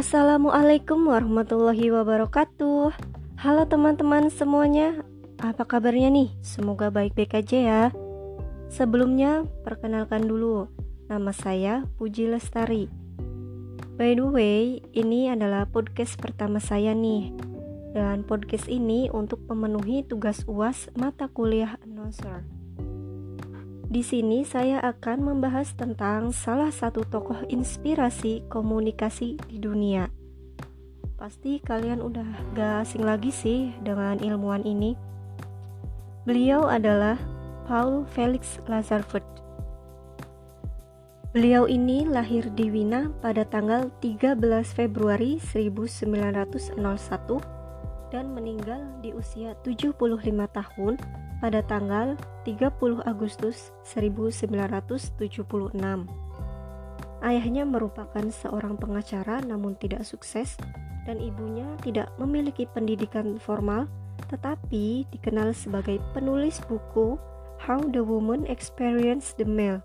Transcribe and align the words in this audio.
Assalamualaikum 0.00 1.12
warahmatullahi 1.12 1.92
wabarakatuh. 1.92 2.88
Halo 3.36 3.62
teman-teman 3.68 4.32
semuanya, 4.32 5.04
apa 5.36 5.68
kabarnya 5.68 6.08
nih? 6.08 6.32
Semoga 6.40 6.88
baik-baik 6.88 7.36
aja 7.36 7.58
ya. 7.60 7.82
Sebelumnya, 8.72 9.44
perkenalkan 9.60 10.24
dulu, 10.24 10.72
nama 11.04 11.36
saya 11.36 11.84
Puji 12.00 12.32
Lestari. 12.32 12.88
By 14.00 14.16
the 14.16 14.24
way, 14.24 14.80
ini 14.96 15.28
adalah 15.28 15.68
podcast 15.68 16.16
pertama 16.16 16.64
saya 16.64 16.96
nih. 16.96 17.36
Dan 17.92 18.24
podcast 18.24 18.72
ini 18.72 19.12
untuk 19.12 19.44
memenuhi 19.52 20.00
tugas 20.08 20.48
UAS 20.48 20.88
mata 20.96 21.28
kuliah 21.28 21.76
announcer. 21.84 22.59
Di 23.90 24.06
sini 24.06 24.46
saya 24.46 24.78
akan 24.86 25.18
membahas 25.18 25.74
tentang 25.74 26.30
salah 26.30 26.70
satu 26.70 27.02
tokoh 27.02 27.42
inspirasi 27.50 28.46
komunikasi 28.46 29.34
di 29.50 29.58
dunia. 29.58 30.06
Pasti 31.18 31.58
kalian 31.58 31.98
udah 31.98 32.54
gak 32.54 32.86
asing 32.86 33.02
lagi 33.02 33.34
sih 33.34 33.74
dengan 33.82 34.22
ilmuwan 34.22 34.62
ini. 34.62 34.94
Beliau 36.22 36.70
adalah 36.70 37.18
Paul 37.66 38.06
Felix 38.14 38.62
Lazarford. 38.70 39.26
Beliau 41.34 41.66
ini 41.66 42.06
lahir 42.06 42.46
di 42.54 42.70
Wina 42.70 43.10
pada 43.18 43.42
tanggal 43.42 43.90
13 43.98 44.38
Februari 44.70 45.42
1901 45.42 46.78
dan 48.10 48.34
meninggal 48.34 48.82
di 49.00 49.14
usia 49.14 49.54
75 49.62 49.94
tahun 50.50 50.94
pada 51.40 51.64
tanggal 51.64 52.18
30 52.44 53.06
Agustus 53.06 53.72
1976. 53.86 55.16
Ayahnya 57.20 57.64
merupakan 57.68 58.26
seorang 58.28 58.76
pengacara 58.76 59.40
namun 59.44 59.76
tidak 59.76 60.04
sukses 60.04 60.56
dan 61.08 61.16
ibunya 61.20 61.64
tidak 61.80 62.12
memiliki 62.20 62.68
pendidikan 62.68 63.40
formal 63.40 63.88
tetapi 64.28 65.08
dikenal 65.10 65.56
sebagai 65.56 65.98
penulis 66.12 66.60
buku 66.68 67.16
How 67.60 67.80
the 67.92 68.00
Woman 68.00 68.48
Experienced 68.48 69.36
the 69.36 69.44
Male 69.48 69.84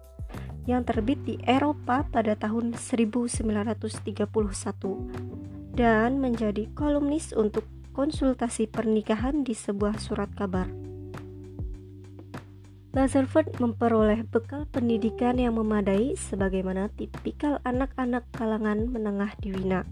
yang 0.66 0.88
terbit 0.88 1.21
di 1.27 1.38
Eropa 1.45 2.08
pada 2.09 2.33
tahun 2.39 2.73
1931 2.73 4.16
dan 5.75 6.17
menjadi 6.23 6.71
kolumnis 6.73 7.36
untuk 7.36 7.67
konsultasi 7.95 8.67
pernikahan 8.67 9.47
di 9.47 9.55
sebuah 9.55 9.95
surat 10.03 10.27
kabar. 10.35 10.67
Lazarford 12.95 13.59
memperoleh 13.59 14.23
bekal 14.27 14.67
pendidikan 14.71 15.35
yang 15.35 15.59
memadai 15.59 16.15
sebagaimana 16.15 16.91
tipikal 16.95 17.59
anak-anak 17.67 18.23
kalangan 18.35 18.87
menengah 18.87 19.35
di 19.39 19.52
Wina. 19.52 19.83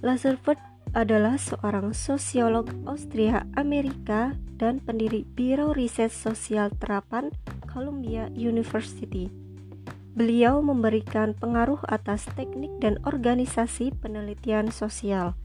Lazarford 0.00 0.60
adalah 0.96 1.36
seorang 1.36 1.92
sosiolog 1.92 2.72
Austria 2.88 3.44
Amerika 3.60 4.32
dan 4.56 4.80
pendiri 4.80 5.28
Biro 5.28 5.76
Riset 5.76 6.08
Sosial 6.08 6.72
Terapan 6.80 7.28
Columbia 7.68 8.32
University. 8.32 9.28
Beliau 10.16 10.64
memberikan 10.64 11.36
pengaruh 11.36 11.78
atas 11.86 12.24
teknik 12.34 12.72
dan 12.80 12.96
organisasi 13.04 13.92
penelitian 14.00 14.72
sosial. 14.72 15.36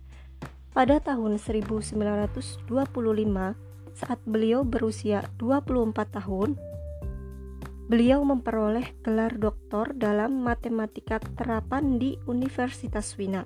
Pada 0.73 0.97
tahun 0.97 1.37
1925, 1.37 2.65
saat 3.93 4.19
beliau 4.25 4.65
berusia 4.65 5.21
24 5.37 5.93
tahun, 6.17 6.57
beliau 7.85 8.25
memperoleh 8.25 8.97
gelar 9.05 9.37
doktor 9.37 9.93
dalam 9.93 10.41
matematika 10.41 11.21
terapan 11.37 12.01
di 12.01 12.17
Universitas 12.25 13.13
Wina. 13.21 13.45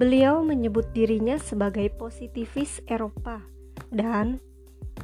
Beliau 0.00 0.40
menyebut 0.40 0.88
dirinya 0.96 1.36
sebagai 1.36 1.92
positivis 1.92 2.80
Eropa 2.88 3.44
dan 3.92 4.40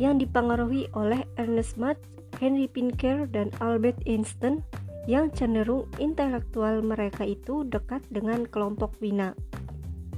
yang 0.00 0.16
dipengaruhi 0.16 0.88
oleh 0.96 1.28
Ernest 1.36 1.76
Mach, 1.76 2.00
Henry 2.40 2.72
Pinker, 2.72 3.28
dan 3.28 3.52
Albert 3.60 4.00
Einstein 4.08 4.64
yang 5.04 5.28
cenderung 5.28 5.92
intelektual 6.00 6.80
mereka 6.80 7.28
itu 7.28 7.68
dekat 7.68 8.00
dengan 8.08 8.48
kelompok 8.48 8.96
Wina. 9.04 9.36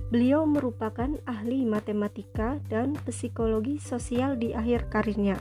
Beliau 0.06 0.46
merupakan 0.46 1.10
ahli 1.26 1.66
matematika 1.66 2.62
dan 2.70 2.94
psikologi 3.02 3.82
sosial 3.82 4.38
di 4.38 4.54
akhir 4.54 4.86
karirnya. 4.86 5.34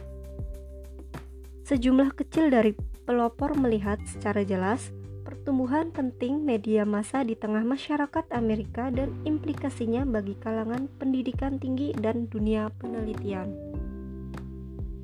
Sejumlah 1.69 2.17
kecil 2.17 2.49
dari 2.49 2.73
pelopor 3.05 3.53
melihat 3.53 4.01
secara 4.09 4.41
jelas 4.41 4.89
pertumbuhan 5.21 5.93
penting 5.93 6.41
media 6.41 6.81
massa 6.85 7.21
di 7.21 7.37
tengah 7.37 7.61
masyarakat 7.61 8.25
Amerika 8.33 8.89
dan 8.89 9.13
implikasinya 9.25 10.05
bagi 10.05 10.33
kalangan 10.41 10.89
pendidikan 10.97 11.61
tinggi 11.61 11.93
dan 11.97 12.25
dunia 12.29 12.73
penelitian. 12.81 13.53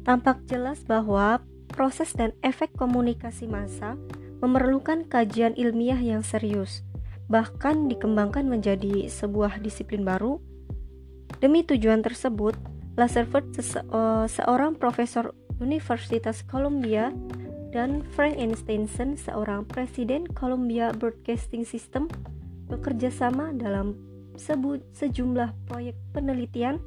Tampak 0.02 0.42
jelas 0.50 0.82
bahwa 0.86 1.42
proses 1.70 2.14
dan 2.18 2.34
efek 2.42 2.74
komunikasi 2.74 3.46
massa 3.46 3.94
memerlukan 4.42 5.06
kajian 5.06 5.54
ilmiah 5.54 6.02
yang 6.02 6.26
serius 6.26 6.82
bahkan 7.32 7.88
dikembangkan 7.88 8.44
menjadi 8.44 9.08
sebuah 9.08 9.64
disiplin 9.64 10.04
baru. 10.04 10.44
Demi 11.40 11.64
tujuan 11.64 12.04
tersebut, 12.04 12.54
Lazarford 13.00 13.56
sese 13.56 13.80
uh, 13.96 14.28
seorang 14.28 14.76
profesor 14.76 15.32
Universitas 15.64 16.44
Columbia 16.44 17.16
dan 17.72 18.04
Frank 18.12 18.36
Einstein 18.36 18.86
seorang 19.16 19.64
presiden 19.64 20.28
Columbia 20.36 20.92
Broadcasting 20.92 21.64
System 21.64 22.12
bekerja 22.68 23.08
sama 23.08 23.56
dalam 23.56 23.96
sejumlah 24.92 25.56
proyek 25.72 25.96
penelitian 26.12 26.84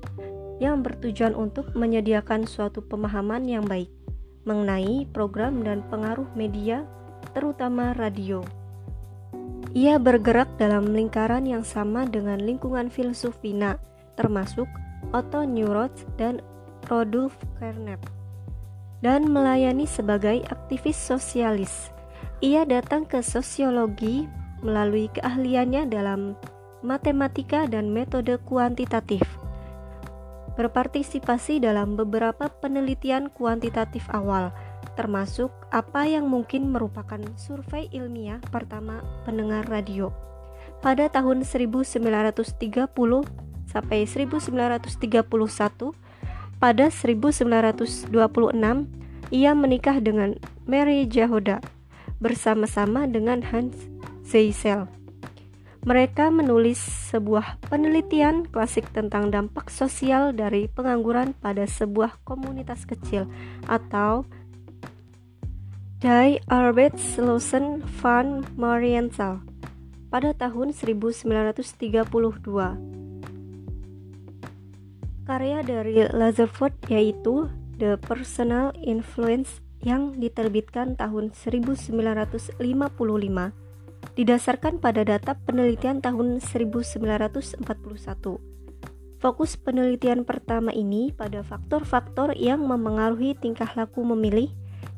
yang 0.60 0.84
bertujuan 0.84 1.32
untuk 1.32 1.72
menyediakan 1.72 2.44
suatu 2.44 2.84
pemahaman 2.84 3.48
yang 3.48 3.64
baik 3.64 3.88
mengenai 4.44 5.08
program 5.08 5.64
dan 5.64 5.80
pengaruh 5.88 6.28
media, 6.36 6.84
terutama 7.32 7.96
radio. 7.96 8.44
Ia 9.74 9.98
bergerak 9.98 10.54
dalam 10.54 10.94
lingkaran 10.94 11.50
yang 11.50 11.66
sama 11.66 12.06
dengan 12.06 12.38
lingkungan 12.38 12.94
filsuf 12.94 13.34
Wina, 13.42 13.82
termasuk 14.14 14.70
Otto 15.10 15.42
Neurath 15.42 16.06
dan 16.14 16.38
Rodulf 16.86 17.34
Carnap, 17.58 17.98
dan 19.02 19.26
melayani 19.26 19.82
sebagai 19.90 20.46
aktivis 20.46 20.94
sosialis. 20.94 21.90
Ia 22.38 22.62
datang 22.62 23.02
ke 23.02 23.18
sosiologi 23.18 24.30
melalui 24.62 25.10
keahliannya 25.10 25.90
dalam 25.90 26.38
matematika 26.86 27.66
dan 27.66 27.90
metode 27.90 28.38
kuantitatif. 28.46 29.26
Berpartisipasi 30.54 31.58
dalam 31.58 31.98
beberapa 31.98 32.46
penelitian 32.62 33.26
kuantitatif 33.26 34.06
awal, 34.14 34.54
termasuk 34.94 35.50
apa 35.70 36.06
yang 36.06 36.30
mungkin 36.30 36.70
merupakan 36.70 37.20
survei 37.34 37.90
ilmiah 37.90 38.38
pertama 38.48 39.02
pendengar 39.26 39.66
radio. 39.66 40.14
Pada 40.80 41.10
tahun 41.10 41.42
1930 41.42 42.88
sampai 43.68 44.06
1931, 44.06 45.94
pada 46.62 46.86
1926 46.88 48.10
ia 49.34 49.52
menikah 49.52 49.98
dengan 49.98 50.38
Mary 50.64 51.04
Jahoda 51.10 51.60
bersama-sama 52.22 53.04
dengan 53.10 53.42
Hans 53.42 53.76
Zeisel. 54.24 54.88
Mereka 55.84 56.32
menulis 56.32 56.80
sebuah 57.12 57.60
penelitian 57.68 58.48
klasik 58.48 58.88
tentang 58.96 59.28
dampak 59.28 59.68
sosial 59.68 60.32
dari 60.32 60.64
pengangguran 60.64 61.36
pada 61.36 61.68
sebuah 61.68 62.24
komunitas 62.24 62.88
kecil 62.88 63.28
atau 63.68 64.24
Die 66.04 66.36
Arbeitslosen 66.52 67.80
van 68.04 68.44
Marienthal 68.60 69.40
pada 70.12 70.36
tahun 70.36 70.76
1932. 70.76 71.64
Karya 75.24 75.58
dari 75.64 76.04
Lazarford 76.04 76.76
yaitu 76.92 77.48
The 77.80 77.96
Personal 77.96 78.76
Influence 78.84 79.64
yang 79.80 80.20
diterbitkan 80.20 81.00
tahun 81.00 81.32
1955 81.32 82.60
didasarkan 84.12 84.84
pada 84.84 85.08
data 85.08 85.40
penelitian 85.48 86.04
tahun 86.04 86.44
1941. 86.44 87.64
Fokus 89.24 89.56
penelitian 89.56 90.28
pertama 90.28 90.68
ini 90.68 91.16
pada 91.16 91.40
faktor-faktor 91.40 92.36
yang 92.36 92.60
memengaruhi 92.60 93.40
tingkah 93.40 93.72
laku 93.72 94.04
memilih 94.04 94.52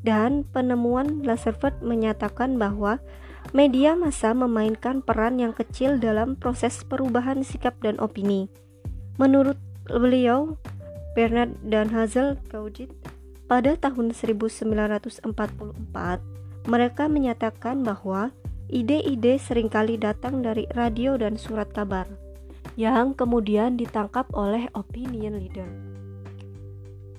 dan 0.07 0.47
penemuan 0.55 1.27
Lazarford 1.27 1.83
menyatakan 1.83 2.55
bahwa 2.63 3.03
media 3.51 3.99
massa 3.99 4.31
memainkan 4.31 5.03
peran 5.03 5.43
yang 5.43 5.51
kecil 5.51 5.99
dalam 5.99 6.39
proses 6.39 6.87
perubahan 6.87 7.43
sikap 7.43 7.75
dan 7.83 7.99
opini. 7.99 8.47
Menurut 9.19 9.59
beliau, 9.91 10.55
Bernard 11.19 11.59
dan 11.67 11.91
Hazel 11.91 12.39
Gaudit 12.47 12.95
pada 13.51 13.75
tahun 13.75 14.15
1944, 14.15 15.27
mereka 16.71 17.11
menyatakan 17.11 17.83
bahwa 17.83 18.31
ide-ide 18.71 19.39
sering 19.43 19.71
kali 19.71 19.99
datang 19.99 20.43
dari 20.43 20.67
radio 20.75 21.15
dan 21.19 21.35
surat 21.39 21.71
kabar, 21.75 22.07
yang 22.79 23.15
kemudian 23.15 23.79
ditangkap 23.79 24.27
oleh 24.35 24.71
opinion 24.75 25.39
leader. 25.39 25.67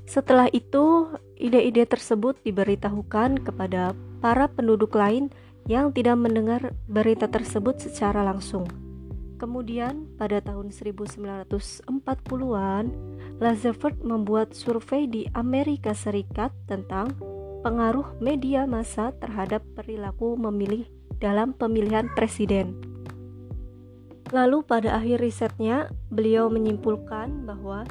Setelah 0.08 0.48
itu, 0.56 1.08
ide-ide 1.38 1.86
tersebut 1.86 2.42
diberitahukan 2.42 3.46
kepada 3.46 3.94
para 4.20 4.50
penduduk 4.50 4.98
lain 4.98 5.30
yang 5.70 5.94
tidak 5.94 6.18
mendengar 6.18 6.74
berita 6.90 7.30
tersebut 7.30 7.78
secara 7.80 8.26
langsung. 8.26 8.66
Kemudian 9.38 10.10
pada 10.18 10.42
tahun 10.42 10.74
1940-an, 10.74 12.86
Lazarford 13.38 14.02
membuat 14.02 14.58
survei 14.58 15.06
di 15.06 15.30
Amerika 15.38 15.94
Serikat 15.94 16.50
tentang 16.66 17.14
pengaruh 17.62 18.18
media 18.18 18.66
massa 18.66 19.14
terhadap 19.22 19.62
perilaku 19.78 20.34
memilih 20.42 20.90
dalam 21.22 21.54
pemilihan 21.54 22.10
presiden. 22.18 22.82
Lalu 24.34 24.66
pada 24.66 24.98
akhir 24.98 25.22
risetnya, 25.24 25.94
beliau 26.10 26.50
menyimpulkan 26.50 27.48
bahwa 27.48 27.86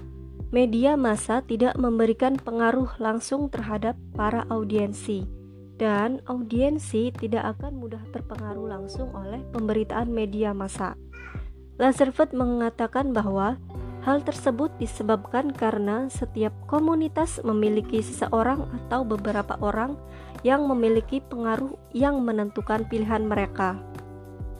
media 0.56 0.97
massa 0.97 1.44
tidak 1.44 1.76
memberikan 1.76 2.41
pengaruh 2.41 2.88
langsung 2.97 3.53
terhadap 3.53 3.93
para 4.17 4.49
audiensi 4.49 5.29
dan 5.76 6.25
audiensi 6.25 7.12
tidak 7.12 7.61
akan 7.61 7.76
mudah 7.76 8.00
terpengaruh 8.08 8.64
langsung 8.64 9.12
oleh 9.12 9.44
pemberitaan 9.53 10.08
media 10.08 10.56
massa. 10.56 10.97
Lazarford 11.76 12.32
mengatakan 12.32 13.12
bahwa 13.12 13.61
hal 14.08 14.25
tersebut 14.25 14.73
disebabkan 14.81 15.53
karena 15.53 16.08
setiap 16.08 16.56
komunitas 16.64 17.37
memiliki 17.44 18.00
seseorang 18.00 18.64
atau 18.81 19.05
beberapa 19.05 19.61
orang 19.61 20.00
yang 20.41 20.64
memiliki 20.64 21.20
pengaruh 21.20 21.76
yang 21.93 22.25
menentukan 22.25 22.88
pilihan 22.88 23.29
mereka. 23.29 23.76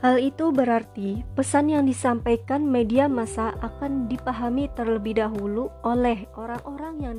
Hal 0.07 0.23
itu 0.23 0.55
berarti 0.55 1.27
pesan 1.35 1.67
yang 1.67 1.83
disampaikan 1.83 2.63
media 2.63 3.11
massa 3.11 3.59
akan 3.59 4.07
dipahami 4.07 4.71
terlebih 4.79 5.19
dahulu 5.19 5.67
oleh 5.83 6.31
orang-orang 6.39 6.95
yang 7.03 7.19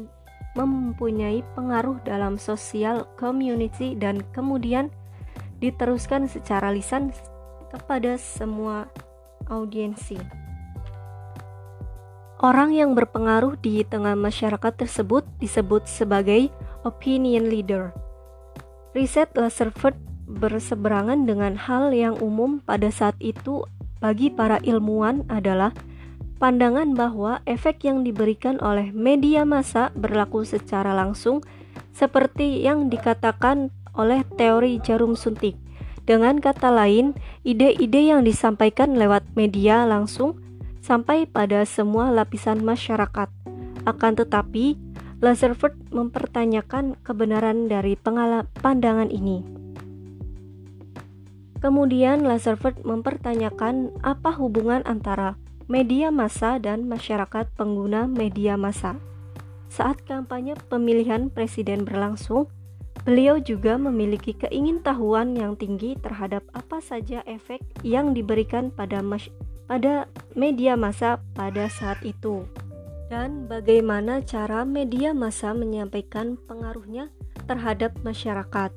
mempunyai 0.55 1.43
pengaruh 1.51 1.99
dalam 2.07 2.39
sosial 2.39 3.03
community 3.19 3.91
dan 3.91 4.23
kemudian 4.31 4.87
diteruskan 5.59 6.31
secara 6.31 6.71
lisan 6.71 7.11
kepada 7.75 8.15
semua 8.15 8.87
audiensi. 9.51 10.15
Orang 12.39 12.71
yang 12.71 12.95
berpengaruh 12.95 13.59
di 13.59 13.83
tengah 13.83 14.15
masyarakat 14.15 14.87
tersebut 14.87 15.27
disebut 15.43 15.91
sebagai 15.91 16.47
opinion 16.87 17.51
leader. 17.51 17.91
Riset 18.95 19.35
Lazarford 19.35 20.06
berseberangan 20.27 21.23
dengan 21.23 21.55
hal 21.55 21.95
yang 21.95 22.19
umum 22.19 22.59
pada 22.59 22.91
saat 22.91 23.15
itu 23.23 23.63
bagi 24.03 24.29
para 24.29 24.59
ilmuwan 24.61 25.23
adalah 25.31 25.71
pandangan 26.37 26.93
bahwa 26.93 27.41
efek 27.49 27.87
yang 27.87 28.05
diberikan 28.05 28.61
oleh 28.61 28.93
media 28.93 29.47
massa 29.47 29.89
berlaku 29.97 30.45
secara 30.45 30.93
langsung 30.93 31.41
seperti 31.95 32.61
yang 32.61 32.93
dikatakan 32.93 33.73
oleh 33.97 34.21
teori 34.37 34.77
jarum 34.83 35.17
suntik. 35.17 35.57
Dengan 36.05 36.39
kata 36.39 36.71
lain, 36.71 37.17
ide-ide 37.43 38.13
yang 38.13 38.21
disampaikan 38.23 38.95
lewat 38.95 39.27
media 39.33 39.83
langsung 39.83 40.39
sampai 40.79 41.27
pada 41.27 41.65
semua 41.67 42.13
lapisan 42.13 42.63
masyarakat. 42.63 43.27
Akan 43.83 44.13
tetapi, 44.15 44.77
Lazarford 45.19 45.75
mempertanyakan 45.89 46.95
kebenaran 47.01 47.65
dari 47.65 47.97
pandangan 47.97 49.09
ini. 49.09 49.56
Kemudian 51.57 52.21
Lazarford 52.21 52.85
mempertanyakan 52.85 53.93
apa 54.05 54.33
hubungan 54.37 54.85
antara 54.85 55.35
media 55.65 56.13
massa 56.13 56.61
dan 56.61 56.85
masyarakat 56.85 57.49
pengguna 57.57 58.05
media 58.05 58.55
massa. 58.55 58.95
Saat 59.67 60.05
kampanye 60.07 60.55
pemilihan 60.69 61.27
presiden 61.33 61.83
berlangsung, 61.83 62.47
Beliau 63.07 63.39
juga 63.39 63.79
memiliki 63.79 64.35
keingintahuan 64.35 65.31
yang 65.31 65.55
tinggi 65.55 65.95
terhadap 65.95 66.43
apa 66.51 66.83
saja 66.83 67.23
efek 67.23 67.63
yang 67.79 68.11
diberikan 68.11 68.67
pada 68.67 68.99
pada 69.63 70.11
media 70.35 70.75
massa 70.75 71.23
pada 71.31 71.71
saat 71.71 72.03
itu 72.03 72.43
dan 73.07 73.47
bagaimana 73.47 74.19
cara 74.27 74.67
media 74.67 75.15
massa 75.15 75.55
menyampaikan 75.55 76.35
pengaruhnya 76.51 77.07
terhadap 77.47 77.95
masyarakat. 78.03 78.75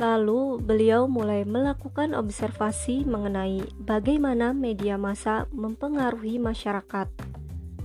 Lalu 0.00 0.64
beliau 0.64 1.04
mulai 1.04 1.44
melakukan 1.44 2.16
observasi 2.16 3.04
mengenai 3.04 3.60
bagaimana 3.84 4.56
media 4.56 4.96
massa 4.96 5.44
mempengaruhi 5.52 6.40
masyarakat. 6.40 7.12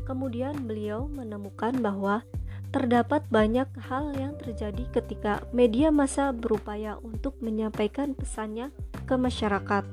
Kemudian 0.07 0.63
beliau 0.63 1.11
menemukan 1.11 1.75
bahwa 1.75 2.23
terdapat 2.71 3.27
banyak 3.27 3.67
hal 3.91 4.15
yang 4.15 4.31
terjadi 4.39 4.87
ketika 4.95 5.43
media 5.51 5.91
massa 5.91 6.31
berupaya 6.31 6.95
untuk 7.03 7.35
menyampaikan 7.43 8.15
pesannya 8.15 8.71
ke 9.03 9.19
masyarakat. 9.19 9.83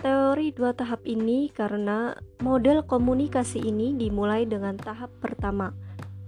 Teori 0.00 0.48
dua 0.56 0.72
tahap 0.72 1.04
ini 1.04 1.52
karena 1.52 2.16
model 2.40 2.88
komunikasi 2.88 3.60
ini 3.68 3.92
dimulai 4.00 4.48
dengan 4.48 4.80
tahap 4.80 5.12
pertama, 5.20 5.76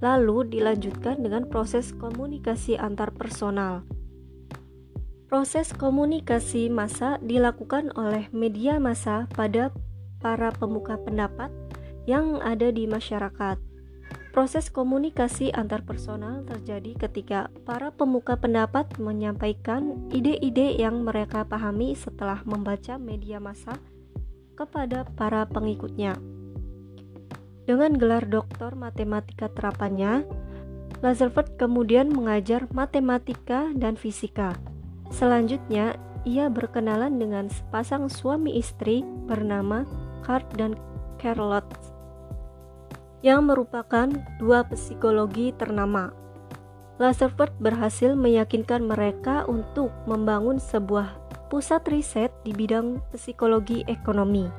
lalu 0.05 0.45
dilanjutkan 0.45 1.25
dengan 1.25 1.49
proses 1.49 1.97
komunikasi 1.97 2.77
antar 2.77 3.17
personal. 3.17 4.02
Proses 5.33 5.73
komunikasi 5.73 6.69
massa 6.69 7.17
dilakukan 7.25 7.89
oleh 7.97 8.29
media 8.37 8.77
massa 8.77 9.25
pada 9.33 9.73
para 10.21 10.53
pemuka 10.53 11.01
pendapat 11.01 11.49
yang 12.05 12.37
ada 12.45 12.69
di 12.69 12.85
masyarakat 12.85 13.57
Proses 14.33 14.73
komunikasi 14.73 15.53
antar 15.53 15.85
personal 15.85 16.41
terjadi 16.49 16.97
ketika 17.05 17.53
para 17.69 17.93
pemuka 17.93 18.33
pendapat 18.41 18.89
menyampaikan 18.97 20.09
ide-ide 20.09 20.81
yang 20.81 21.05
mereka 21.05 21.45
pahami 21.45 21.93
setelah 21.93 22.41
membaca 22.49 22.97
media 22.97 23.37
massa 23.37 23.77
kepada 24.57 25.05
para 25.21 25.45
pengikutnya. 25.45 26.17
Dengan 27.69 27.93
gelar 28.01 28.25
doktor 28.25 28.73
matematika 28.73 29.53
terapannya, 29.53 30.25
Lazarford 31.05 31.61
kemudian 31.61 32.09
mengajar 32.09 32.65
matematika 32.73 33.69
dan 33.77 34.01
fisika. 34.01 34.57
Selanjutnya, 35.13 36.01
ia 36.25 36.49
berkenalan 36.49 37.21
dengan 37.21 37.53
sepasang 37.53 38.09
suami 38.09 38.57
istri 38.57 39.05
bernama 39.29 39.85
Cart 40.25 40.49
dan 40.57 40.75
Charlotte 41.21 41.93
yang 43.23 43.47
merupakan 43.47 44.11
dua 44.43 44.67
psikologi 44.67 45.55
ternama. 45.55 46.11
Lazarford 46.99 47.55
berhasil 47.63 48.19
meyakinkan 48.19 48.83
mereka 48.83 49.47
untuk 49.47 49.95
membangun 50.11 50.59
sebuah 50.59 51.15
pusat 51.47 51.87
riset 51.87 52.35
di 52.43 52.51
bidang 52.51 52.99
psikologi 53.15 53.87
ekonomi. 53.87 54.51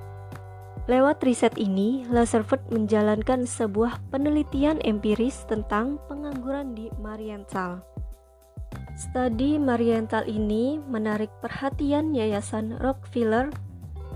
Lewat 0.87 1.23
riset 1.23 1.55
ini, 1.55 2.03
Lazarford 2.11 2.67
menjalankan 2.71 3.47
sebuah 3.47 4.03
penelitian 4.11 4.83
empiris 4.83 5.47
tentang 5.47 5.95
pengangguran 6.11 6.75
di 6.75 6.91
Marienthal. 6.99 7.79
Studi 8.93 9.57
Marienthal 9.57 10.29
ini 10.29 10.77
menarik 10.77 11.33
perhatian 11.41 12.13
Yayasan 12.13 12.77
Rockefeller 12.77 13.49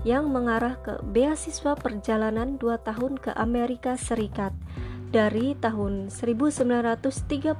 yang 0.06 0.30
mengarah 0.30 0.78
ke 0.78 1.02
beasiswa 1.10 1.74
perjalanan 1.74 2.54
2 2.62 2.86
tahun 2.86 3.18
ke 3.18 3.34
Amerika 3.34 3.98
Serikat 3.98 4.54
dari 5.10 5.58
tahun 5.58 6.14
1933 6.14 7.58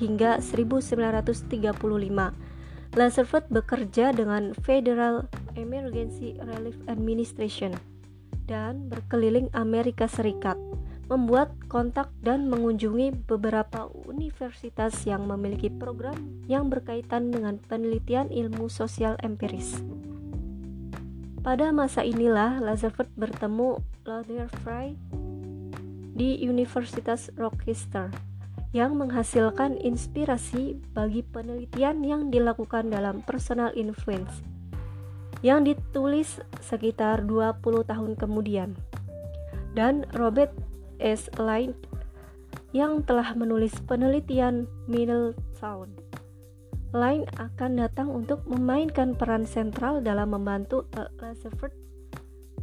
hingga 0.00 0.42
1935. 0.42 2.34
Lazarford 2.94 3.46
bekerja 3.50 4.14
dengan 4.14 4.54
Federal 4.62 5.26
Emergency 5.54 6.38
Relief 6.42 6.78
Administration 6.90 7.74
dan 8.46 8.86
berkeliling 8.90 9.50
Amerika 9.54 10.06
Serikat, 10.06 10.58
membuat 11.08 11.52
kontak 11.68 12.08
dan 12.24 12.48
mengunjungi 12.48 13.28
beberapa 13.28 13.92
universitas 14.08 15.04
yang 15.04 15.28
memiliki 15.28 15.68
program 15.68 16.16
yang 16.48 16.72
berkaitan 16.72 17.28
dengan 17.28 17.60
penelitian 17.60 18.32
ilmu 18.32 18.72
sosial 18.72 19.20
empiris. 19.20 19.84
Pada 21.44 21.68
masa 21.76 22.00
inilah 22.00 22.56
Lazarford 22.56 23.12
bertemu 23.20 23.76
Lothier 24.08 24.48
Fry 24.64 24.96
di 26.16 26.40
Universitas 26.48 27.28
Rochester 27.36 28.08
yang 28.72 28.96
menghasilkan 28.96 29.76
inspirasi 29.76 30.80
bagi 30.96 31.20
penelitian 31.20 32.00
yang 32.00 32.32
dilakukan 32.32 32.88
dalam 32.88 33.20
personal 33.22 33.70
influence 33.76 34.40
yang 35.44 35.68
ditulis 35.68 36.40
sekitar 36.64 37.28
20 37.28 37.60
tahun 37.84 38.16
kemudian 38.16 38.72
dan 39.76 40.08
Robert 40.16 40.56
S. 41.02 41.30
Light 41.38 41.74
yang 42.74 43.06
telah 43.06 43.34
menulis 43.38 43.74
penelitian 43.86 44.66
Middletown. 44.90 45.94
lain 46.94 47.26
akan 47.42 47.82
datang 47.82 48.06
untuk 48.06 48.46
memainkan 48.46 49.18
peran 49.18 49.42
sentral 49.42 49.98
dalam 49.98 50.30
membantu 50.30 50.86
Roosevelt 50.94 51.74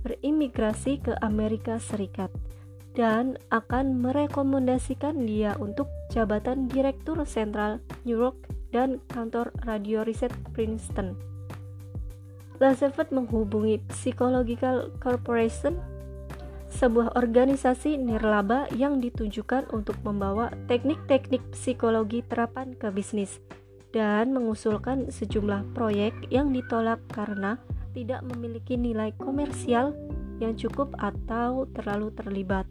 berimigrasi 0.07 1.03
ke 1.03 1.13
Amerika 1.19 1.75
Serikat 1.77 2.31
dan 2.91 3.39
akan 3.51 4.03
merekomendasikan 4.03 5.23
dia 5.23 5.55
untuk 5.59 5.87
jabatan 6.11 6.67
Direktur 6.67 7.23
Sentral 7.23 7.79
New 8.03 8.19
York 8.19 8.35
dan 8.75 8.99
kantor 9.11 9.55
radio 9.63 10.03
riset 10.03 10.31
Princeton. 10.51 11.15
Roosevelt 12.59 13.09
menghubungi 13.09 13.81
Psychological 13.89 14.91
Corporation, 15.01 15.79
sebuah 16.71 17.19
organisasi 17.19 17.99
nirlaba 17.99 18.71
yang 18.71 19.03
ditunjukkan 19.03 19.69
untuk 19.75 19.99
membawa 20.07 20.49
teknik-teknik 20.71 21.43
psikologi 21.51 22.23
terapan 22.23 22.71
ke 22.73 22.87
bisnis 22.89 23.43
dan 23.91 24.31
mengusulkan 24.31 25.11
sejumlah 25.11 25.75
proyek 25.75 26.15
yang 26.31 26.55
ditolak 26.55 27.03
karena 27.11 27.59
tidak 27.91 28.23
memiliki 28.23 28.79
nilai 28.79 29.11
komersial 29.19 29.91
yang 30.39 30.55
cukup 30.55 30.95
atau 30.95 31.67
terlalu 31.75 32.09
terlibat. 32.15 32.65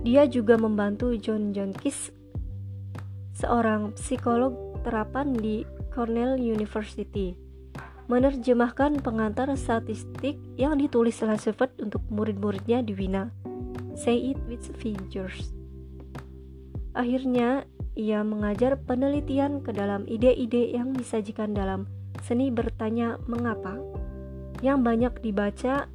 Dia 0.00 0.24
juga 0.24 0.56
membantu 0.56 1.12
John 1.20 1.52
Jonkis, 1.52 2.08
seorang 3.36 3.92
psikolog 4.00 4.80
terapan 4.80 5.36
di 5.36 5.66
Cornell 5.92 6.40
University, 6.40 7.36
menerjemahkan 8.06 9.02
pengantar 9.02 9.50
statistik 9.58 10.38
yang 10.54 10.78
ditulis 10.78 11.18
Roosevelt 11.22 11.74
untuk 11.82 12.02
murid-muridnya 12.10 12.82
di 12.82 12.94
Wina. 12.94 13.30
Say 13.98 14.34
it 14.34 14.38
with 14.46 14.62
figures. 14.78 15.50
Akhirnya, 16.96 17.68
ia 17.96 18.20
mengajar 18.24 18.76
penelitian 18.80 19.64
ke 19.64 19.72
dalam 19.72 20.04
ide-ide 20.04 20.72
yang 20.72 20.92
disajikan 20.92 21.52
dalam 21.56 21.88
seni 22.24 22.48
bertanya 22.52 23.20
mengapa 23.28 23.76
yang 24.64 24.80
banyak 24.80 25.12
dibaca 25.20 25.88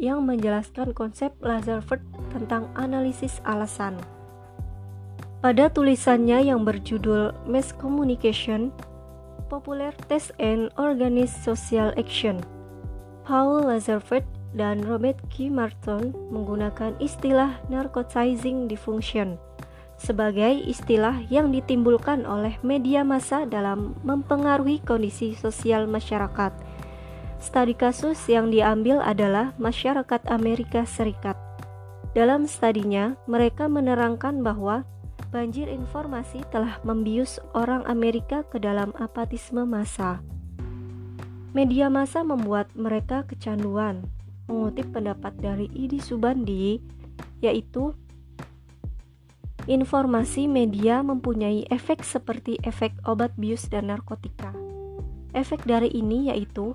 yang 0.00 0.24
menjelaskan 0.24 0.96
konsep 0.96 1.36
Lazarford 1.44 2.00
tentang 2.32 2.72
analisis 2.72 3.44
alasan. 3.44 4.00
Pada 5.40 5.72
tulisannya 5.72 6.52
yang 6.52 6.64
berjudul 6.64 7.32
Mass 7.48 7.72
Communication, 7.76 8.72
Popular 9.50 9.90
Test 10.06 10.30
and 10.38 10.70
Organized 10.78 11.42
Social 11.42 11.90
Action, 11.98 12.38
Paul 13.26 13.66
Lazarford 13.66 14.22
dan 14.54 14.86
Robert 14.86 15.18
K. 15.26 15.50
Martin 15.50 16.14
menggunakan 16.30 16.94
istilah 17.02 17.58
narcotizing 17.66 18.70
diffusion 18.70 19.36
sebagai 20.00 20.64
istilah 20.64 21.20
yang 21.28 21.52
ditimbulkan 21.52 22.24
oleh 22.24 22.56
media 22.64 23.04
massa 23.04 23.44
dalam 23.44 23.92
mempengaruhi 24.00 24.80
kondisi 24.80 25.36
sosial 25.36 25.84
masyarakat. 25.84 26.56
Studi 27.36 27.76
kasus 27.76 28.16
yang 28.24 28.48
diambil 28.48 29.04
adalah 29.04 29.52
masyarakat 29.60 30.24
Amerika 30.32 30.88
Serikat. 30.88 31.36
Dalam 32.16 32.48
studinya, 32.48 33.16
mereka 33.28 33.68
menerangkan 33.68 34.40
bahwa 34.40 34.88
banjir 35.30 35.70
informasi 35.70 36.42
telah 36.50 36.82
membius 36.82 37.38
orang 37.54 37.86
Amerika 37.86 38.42
ke 38.42 38.58
dalam 38.58 38.90
apatisme 38.98 39.62
massa. 39.62 40.18
Media 41.50 41.90
massa 41.90 42.22
membuat 42.22 42.70
mereka 42.74 43.26
kecanduan. 43.26 44.06
Mengutip 44.50 44.90
pendapat 44.90 45.34
dari 45.38 45.70
Idi 45.70 46.02
Subandi, 46.02 46.82
yaitu 47.42 47.94
Informasi 49.70 50.48
media 50.50 51.04
mempunyai 51.04 51.68
efek 51.70 52.02
seperti 52.02 52.58
efek 52.64 52.90
obat 53.06 53.30
bius 53.38 53.68
dan 53.68 53.92
narkotika. 53.92 54.50
Efek 55.36 55.62
dari 55.68 55.92
ini 55.94 56.32
yaitu 56.32 56.74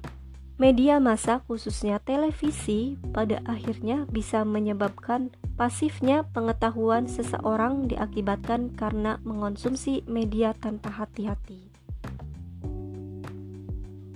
media 0.56 1.04
massa 1.04 1.44
khususnya 1.44 2.00
televisi 2.00 2.96
pada 3.12 3.44
akhirnya 3.44 4.08
bisa 4.08 4.48
menyebabkan 4.48 5.36
pasifnya 5.60 6.24
pengetahuan 6.32 7.12
seseorang 7.12 7.92
diakibatkan 7.92 8.72
karena 8.72 9.20
mengonsumsi 9.28 10.08
media 10.08 10.56
tanpa 10.56 10.96
hati-hati. 10.96 11.68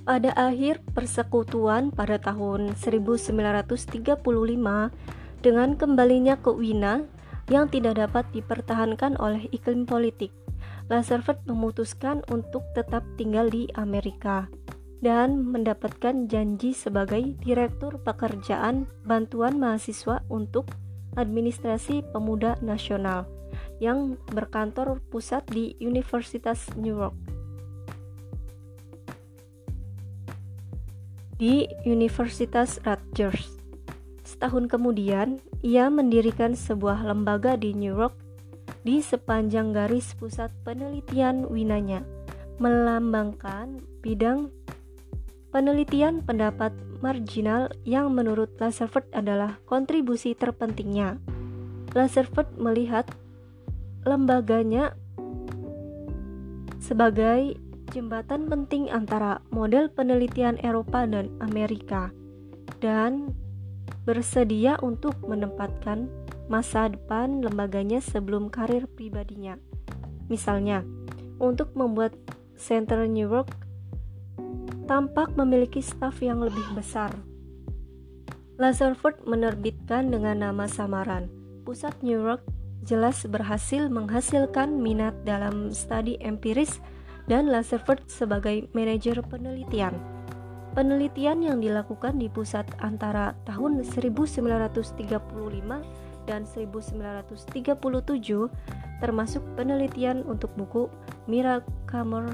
Pada 0.07 0.31
akhir 0.33 0.81
persekutuan 0.95 1.91
pada 1.91 2.17
tahun 2.17 2.73
1935 2.73 4.23
dengan 5.43 5.69
kembalinya 5.75 6.39
ke 6.39 6.49
Wina, 6.49 7.05
yang 7.49 7.65
tidak 7.69 7.97
dapat 7.97 8.25
dipertahankan 8.33 9.17
oleh 9.17 9.49
iklim 9.49 9.85
politik. 9.89 10.29
Roosevelt 10.89 11.41
memutuskan 11.45 12.25
untuk 12.33 12.65
tetap 12.73 13.05
tinggal 13.17 13.49
di 13.49 13.69
Amerika 13.77 14.49
dan 14.99 15.47
mendapatkan 15.47 16.27
janji 16.27 16.75
sebagai 16.75 17.35
Direktur 17.39 18.03
Pekerjaan 18.03 18.87
Bantuan 19.07 19.55
Mahasiswa 19.55 20.23
untuk 20.27 20.75
Administrasi 21.15 22.03
Pemuda 22.11 22.59
Nasional 22.59 23.25
yang 23.79 24.19
berkantor 24.29 24.99
pusat 25.07 25.47
di 25.47 25.73
Universitas 25.79 26.67
New 26.75 26.99
York. 26.99 27.17
Di 31.39 31.71
Universitas 31.87 32.83
Rutgers. 32.83 33.55
Setahun 34.27 34.67
kemudian, 34.67 35.39
ia 35.63 35.87
mendirikan 35.87 36.51
sebuah 36.51 37.07
lembaga 37.07 37.55
di 37.55 37.71
New 37.71 37.95
York 37.95 38.15
di 38.83 38.99
sepanjang 38.99 39.71
garis 39.71 40.15
pusat 40.19 40.51
penelitian 40.67 41.47
winanya, 41.47 42.03
melambangkan 42.59 43.79
bidang 44.03 44.51
penelitian 45.49 46.21
pendapat 46.21 46.73
marginal 47.01 47.73
yang 47.87 48.13
menurut 48.13 48.53
Lazarford 48.61 49.09
adalah 49.15 49.57
kontribusi 49.65 50.37
terpentingnya. 50.37 51.17
Lazarford 51.97 52.53
melihat 52.61 53.09
lembaganya 54.05 54.93
sebagai 56.77 57.57
jembatan 57.89 58.45
penting 58.45 58.93
antara 58.93 59.41
model 59.49 59.89
penelitian 59.89 60.61
Eropa 60.61 61.09
dan 61.09 61.33
Amerika 61.41 62.13
dan 62.79 63.33
bersedia 64.05 64.77
untuk 64.85 65.17
menempatkan 65.25 66.07
masa 66.49 66.89
depan 66.89 67.41
lembaganya 67.45 68.01
sebelum 68.01 68.49
karir 68.49 68.89
pribadinya. 68.89 69.57
Misalnya, 70.29 70.85
untuk 71.41 71.73
membuat 71.73 72.13
Center 72.57 73.05
New 73.05 73.29
York 73.29 73.68
tampak 74.89 75.37
memiliki 75.37 75.85
staf 75.85 76.17
yang 76.25 76.41
lebih 76.41 76.65
besar. 76.73 77.13
Lazarford 78.57 79.21
menerbitkan 79.29 80.09
dengan 80.09 80.41
nama 80.41 80.65
samaran. 80.65 81.29
Pusat 81.61 82.01
New 82.01 82.17
York 82.17 82.41
jelas 82.81 83.21
berhasil 83.29 83.85
menghasilkan 83.85 84.81
minat 84.81 85.13
dalam 85.29 85.69
studi 85.69 86.17
empiris 86.17 86.81
dan 87.29 87.53
Lazarford 87.53 88.09
sebagai 88.09 88.65
manajer 88.73 89.21
penelitian. 89.21 89.93
Penelitian 90.73 91.45
yang 91.45 91.61
dilakukan 91.61 92.17
di 92.17 92.25
pusat 92.25 92.65
antara 92.81 93.37
tahun 93.45 93.85
1935 93.85 95.05
dan 96.25 96.41
1937 96.49 97.77
termasuk 99.05 99.43
penelitian 99.53 100.25
untuk 100.25 100.49
buku 100.57 100.89
Mira 101.29 101.61
Komar 101.85 102.25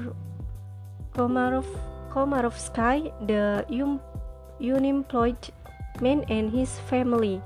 Komarov 1.12 1.68
Komarovsky 2.16 3.12
The 3.28 3.68
Unemployed 4.56 5.52
Man 6.00 6.24
and 6.32 6.48
His 6.48 6.80
Family 6.88 7.44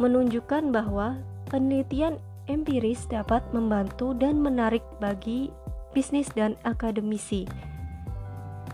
menunjukkan 0.00 0.72
bahwa 0.72 1.20
penelitian 1.52 2.16
empiris 2.48 3.04
dapat 3.04 3.44
membantu 3.52 4.16
dan 4.16 4.40
menarik 4.40 4.80
bagi 4.96 5.52
bisnis 5.92 6.32
dan 6.32 6.56
akademisi. 6.64 7.44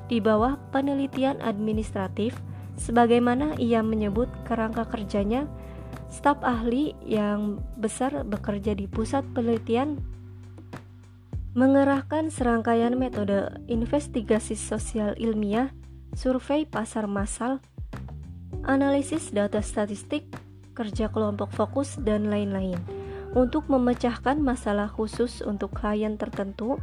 Di 0.07 0.23
bawah 0.23 0.55
penelitian 0.71 1.43
administratif 1.43 2.39
sebagaimana 2.79 3.59
ia 3.59 3.83
menyebut 3.83 4.31
kerangka 4.47 4.87
kerjanya 4.87 5.51
staf 6.15 6.39
ahli 6.47 6.95
yang 7.03 7.59
besar 7.83 8.23
bekerja 8.23 8.79
di 8.79 8.87
pusat 8.87 9.27
penelitian 9.35 9.99
mengerahkan 11.55 12.35
serangkaian 12.35 12.99
metode 12.99 13.63
investigasi 13.71 14.59
sosial 14.59 15.15
ilmiah, 15.15 15.71
survei 16.19 16.67
pasar 16.67 17.07
massal, 17.07 17.63
analisis 18.67 19.31
data 19.31 19.63
statistik, 19.63 20.27
kerja 20.75 21.07
kelompok 21.15 21.55
fokus, 21.55 21.95
dan 22.03 22.27
lain-lain 22.27 22.79
untuk 23.39 23.71
memecahkan 23.71 24.39
masalah 24.43 24.91
khusus 24.91 25.43
untuk 25.43 25.75
klien 25.75 26.19
tertentu 26.19 26.79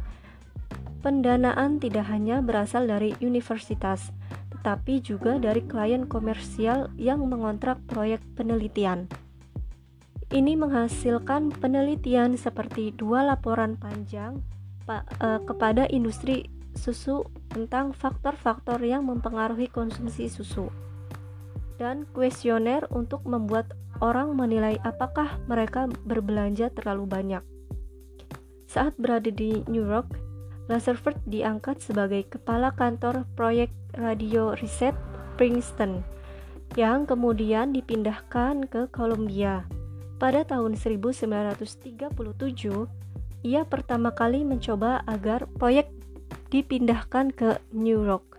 Pendanaan 1.02 1.82
tidak 1.82 2.06
hanya 2.14 2.38
berasal 2.38 2.86
dari 2.86 3.10
universitas, 3.18 4.14
tetapi 4.54 5.02
juga 5.02 5.34
dari 5.42 5.66
klien 5.66 6.06
komersial 6.06 6.94
yang 6.94 7.26
mengontrak 7.26 7.82
proyek 7.90 8.22
penelitian. 8.38 9.10
Ini 10.30 10.54
menghasilkan 10.54 11.50
penelitian 11.58 12.38
seperti 12.38 12.94
dua 12.94 13.26
laporan 13.26 13.74
panjang 13.74 14.46
uh, 14.88 15.40
kepada 15.44 15.86
industri 15.90 16.48
susu 16.72 17.28
tentang 17.52 17.92
faktor-faktor 17.92 18.80
yang 18.80 19.04
mempengaruhi 19.04 19.68
konsumsi 19.68 20.26
susu 20.32 20.72
dan 21.76 22.06
kuesioner 22.14 22.86
untuk 22.94 23.26
membuat 23.26 23.74
orang 23.98 24.38
menilai 24.38 24.78
apakah 24.86 25.38
mereka 25.50 25.90
berbelanja 26.06 26.70
terlalu 26.72 27.04
banyak. 27.10 27.44
Saat 28.70 28.96
berada 28.96 29.28
di 29.28 29.66
New 29.68 29.84
York, 29.84 30.08
Rutherford 30.70 31.18
diangkat 31.28 31.82
sebagai 31.82 32.24
kepala 32.30 32.72
kantor 32.72 33.26
proyek 33.36 33.68
radio 33.98 34.54
riset 34.56 34.96
Princeton 35.36 36.00
yang 36.78 37.04
kemudian 37.04 37.76
dipindahkan 37.76 38.64
ke 38.70 38.88
Columbia. 38.88 39.68
Pada 40.16 40.46
tahun 40.46 40.78
1937, 40.78 42.14
ia 43.42 43.66
pertama 43.66 44.14
kali 44.14 44.46
mencoba 44.46 45.02
agar 45.06 45.50
proyek 45.58 45.90
dipindahkan 46.54 47.34
ke 47.34 47.58
New 47.74 48.06
York. 48.06 48.38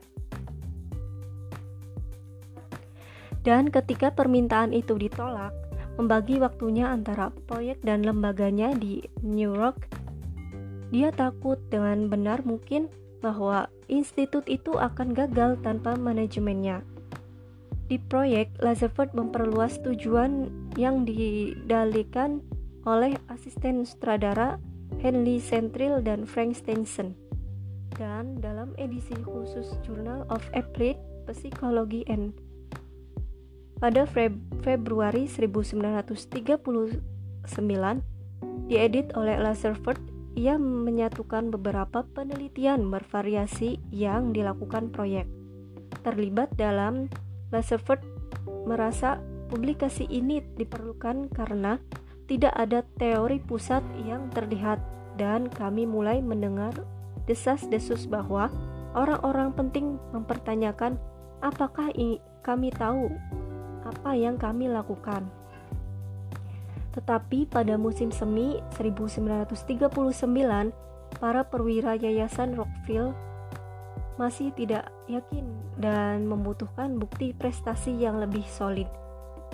Dan 3.43 3.67
ketika 3.67 4.15
permintaan 4.15 4.71
itu 4.71 4.95
ditolak, 4.95 5.51
membagi 5.99 6.39
waktunya 6.39 6.87
antara 6.87 7.29
proyek 7.45 7.83
dan 7.83 8.07
lembaganya 8.07 8.71
di 8.71 9.03
New 9.19 9.51
York, 9.51 9.91
dia 10.95 11.11
takut 11.11 11.59
dengan 11.67 12.07
benar 12.07 12.47
mungkin 12.47 12.87
bahwa 13.19 13.67
institut 13.91 14.47
itu 14.47 14.79
akan 14.79 15.11
gagal 15.11 15.59
tanpa 15.59 15.99
manajemennya. 15.99 16.85
Di 17.91 17.99
proyek, 17.99 18.55
Lazarford 18.63 19.11
memperluas 19.11 19.83
tujuan 19.83 20.47
yang 20.79 21.03
didalikan 21.03 22.39
oleh 22.87 23.19
asisten 23.27 23.83
sutradara 23.83 24.59
Henry 24.99 25.39
Centril 25.39 26.03
dan 26.03 26.27
Frank 26.27 26.59
Stenson. 26.59 27.15
Dan 27.93 28.41
dalam 28.41 28.75
edisi 28.81 29.13
khusus 29.23 29.77
Journal 29.85 30.25
of 30.29 30.43
Applied 30.53 30.97
Psychology 31.31 32.03
and 32.11 32.35
pada 33.79 34.07
Februari 34.63 35.27
1939 35.27 37.01
diedit 38.71 39.07
oleh 39.19 39.35
Lazarford 39.35 39.99
ia 40.33 40.57
menyatukan 40.57 41.53
beberapa 41.53 42.07
penelitian 42.15 42.89
bervariasi 42.89 43.77
yang 43.93 44.33
dilakukan 44.33 44.89
proyek 44.89 45.29
terlibat 46.01 46.49
dalam 46.57 47.07
Rutherford 47.53 48.01
merasa 48.65 49.21
publikasi 49.47 50.09
ini 50.09 50.41
diperlukan 50.57 51.29
karena 51.29 51.77
tidak 52.25 52.53
ada 52.55 52.87
teori 52.95 53.39
pusat 53.43 53.83
yang 54.07 54.31
terlihat 54.31 54.79
dan 55.19 55.51
kami 55.51 55.83
mulai 55.83 56.23
mendengar 56.23 56.73
desas-desus 57.27 58.07
bahwa 58.07 58.49
orang-orang 58.95 59.53
penting 59.53 59.99
mempertanyakan 60.11 60.97
apakah 61.43 61.91
kami 62.43 62.69
tahu 62.71 63.11
apa 63.83 64.11
yang 64.15 64.39
kami 64.39 64.71
lakukan. 64.71 65.27
Tetapi 66.93 67.49
pada 67.49 67.75
musim 67.75 68.13
semi 68.13 68.61
1939, 68.77 69.49
para 71.17 71.41
perwira 71.43 71.97
Yayasan 71.97 72.53
Rockville 72.53 73.17
masih 74.15 74.53
tidak 74.53 74.93
yakin 75.09 75.41
dan 75.81 76.29
membutuhkan 76.29 77.01
bukti 77.01 77.33
prestasi 77.33 77.97
yang 77.97 78.21
lebih 78.21 78.45
solid. 78.45 79.02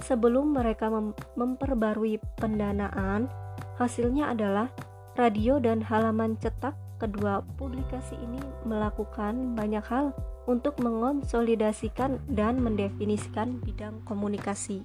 Sebelum 0.03 0.55
mereka 0.55 0.87
mem 0.87 1.11
memperbarui 1.35 2.19
pendanaan, 2.39 3.27
hasilnya 3.75 4.31
adalah 4.31 4.71
radio 5.19 5.59
dan 5.59 5.83
halaman 5.83 6.39
cetak 6.39 6.75
kedua 6.99 7.43
publikasi 7.55 8.15
ini 8.19 8.39
melakukan 8.67 9.55
banyak 9.55 9.83
hal 9.87 10.11
untuk 10.47 10.79
mengonsolidasikan 10.83 12.19
dan 12.31 12.59
mendefinisikan 12.59 13.63
bidang 13.63 14.03
komunikasi. 14.03 14.83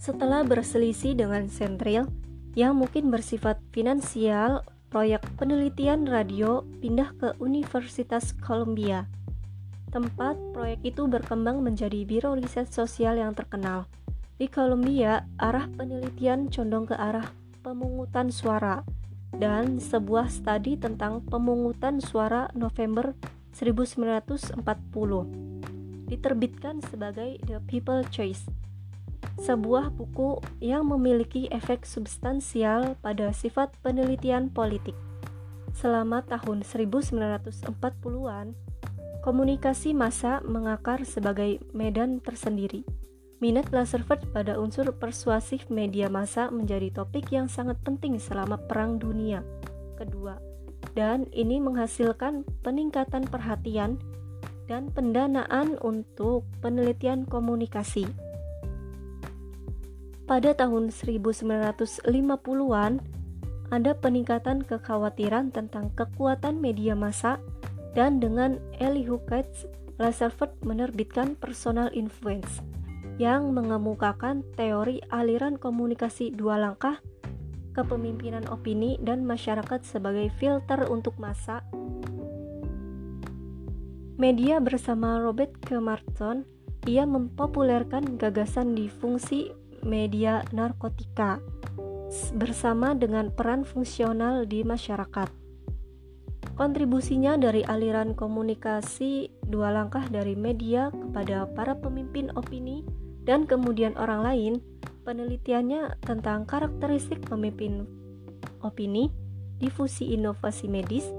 Setelah 0.00 0.44
berselisih 0.44 1.16
dengan 1.16 1.48
Centril 1.48 2.04
yang 2.56 2.76
mungkin 2.76 3.08
bersifat 3.08 3.60
finansial 3.72 4.62
proyek 4.92 5.26
penelitian 5.40 6.06
radio 6.06 6.62
pindah 6.78 7.10
ke 7.18 7.28
Universitas 7.42 8.30
Columbia. 8.38 9.10
Tempat 9.94 10.34
proyek 10.50 10.82
itu 10.82 11.06
berkembang 11.06 11.62
menjadi 11.62 12.02
biro 12.02 12.34
riset 12.34 12.66
sosial 12.66 13.14
yang 13.14 13.30
terkenal. 13.30 13.86
Di 14.34 14.50
Columbia, 14.50 15.22
arah 15.38 15.70
penelitian 15.70 16.50
condong 16.50 16.90
ke 16.90 16.98
arah 16.98 17.30
pemungutan 17.62 18.34
suara 18.34 18.82
dan 19.38 19.78
sebuah 19.78 20.34
studi 20.34 20.74
tentang 20.74 21.22
pemungutan 21.22 22.02
suara 22.02 22.50
November 22.58 23.14
1940 23.54 24.58
diterbitkan 26.10 26.82
sebagai 26.82 27.38
The 27.46 27.62
People 27.62 28.02
Choice 28.10 28.50
sebuah 29.34 29.90
buku 29.94 30.38
yang 30.62 30.86
memiliki 30.86 31.50
efek 31.50 31.82
substansial 31.82 32.94
pada 33.02 33.34
sifat 33.34 33.74
penelitian 33.82 34.46
politik. 34.50 34.94
Selama 35.74 36.22
tahun 36.22 36.62
1940-an, 36.62 38.54
komunikasi 39.24 39.96
massa 39.96 40.44
mengakar 40.44 41.08
sebagai 41.08 41.56
medan 41.72 42.20
tersendiri. 42.20 42.84
Minat 43.40 43.72
Laserford 43.72 44.20
pada 44.36 44.60
unsur 44.60 44.92
persuasif 45.00 45.64
media 45.72 46.12
massa 46.12 46.52
menjadi 46.52 46.92
topik 46.92 47.32
yang 47.32 47.48
sangat 47.48 47.80
penting 47.80 48.20
selama 48.20 48.60
Perang 48.68 49.00
Dunia 49.00 49.40
Kedua, 49.96 50.36
dan 50.92 51.24
ini 51.32 51.56
menghasilkan 51.56 52.44
peningkatan 52.60 53.24
perhatian 53.24 53.96
dan 54.68 54.92
pendanaan 54.92 55.80
untuk 55.80 56.44
penelitian 56.60 57.24
komunikasi. 57.24 58.04
Pada 60.28 60.52
tahun 60.52 60.92
1950-an, 60.92 62.92
ada 63.72 63.92
peningkatan 63.96 64.68
kekhawatiran 64.68 65.48
tentang 65.48 65.88
kekuatan 65.96 66.60
media 66.60 66.92
massa 66.92 67.40
dan 67.94 68.18
dengan 68.18 68.58
Elihu 68.82 69.22
Katz, 69.24 69.70
Rutherford 69.96 70.58
menerbitkan 70.66 71.38
Personal 71.38 71.88
Influence 71.94 72.60
yang 73.22 73.54
mengemukakan 73.54 74.42
teori 74.58 74.98
aliran 75.14 75.54
komunikasi 75.54 76.34
dua 76.34 76.58
langkah 76.58 76.98
kepemimpinan 77.74 78.46
opini 78.50 78.98
dan 79.02 79.22
masyarakat 79.26 79.82
sebagai 79.86 80.30
filter 80.38 80.86
untuk 80.90 81.18
massa. 81.18 81.62
Media 84.14 84.62
bersama 84.62 85.18
Robert 85.18 85.58
K. 85.62 85.82
Martin, 85.82 86.46
ia 86.86 87.02
mempopulerkan 87.02 88.14
gagasan 88.14 88.78
di 88.78 88.86
fungsi 88.86 89.50
media 89.82 90.46
narkotika 90.54 91.42
bersama 92.38 92.94
dengan 92.94 93.34
peran 93.34 93.66
fungsional 93.66 94.46
di 94.46 94.62
masyarakat. 94.62 95.43
Kontribusinya 96.54 97.34
dari 97.34 97.66
aliran 97.66 98.14
komunikasi 98.14 99.26
dua 99.50 99.74
langkah 99.74 100.06
dari 100.06 100.38
media 100.38 100.86
kepada 100.94 101.50
para 101.50 101.74
pemimpin 101.74 102.30
opini 102.38 102.86
dan 103.26 103.42
kemudian 103.42 103.98
orang 103.98 104.22
lain, 104.22 104.52
penelitiannya 105.02 105.98
tentang 106.06 106.46
karakteristik 106.46 107.26
pemimpin 107.26 107.90
opini, 108.62 109.10
difusi 109.58 110.14
inovasi 110.14 110.70
medis, 110.70 111.10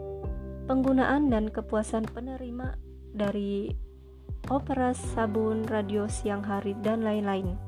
penggunaan 0.71 1.27
dan 1.27 1.51
kepuasan 1.51 2.07
penerima 2.07 2.79
dari 3.11 3.75
opera 4.47 4.95
sabun 4.95 5.67
radio 5.67 6.07
siang 6.07 6.47
hari 6.47 6.79
dan 6.79 7.03
lain-lain. 7.03 7.59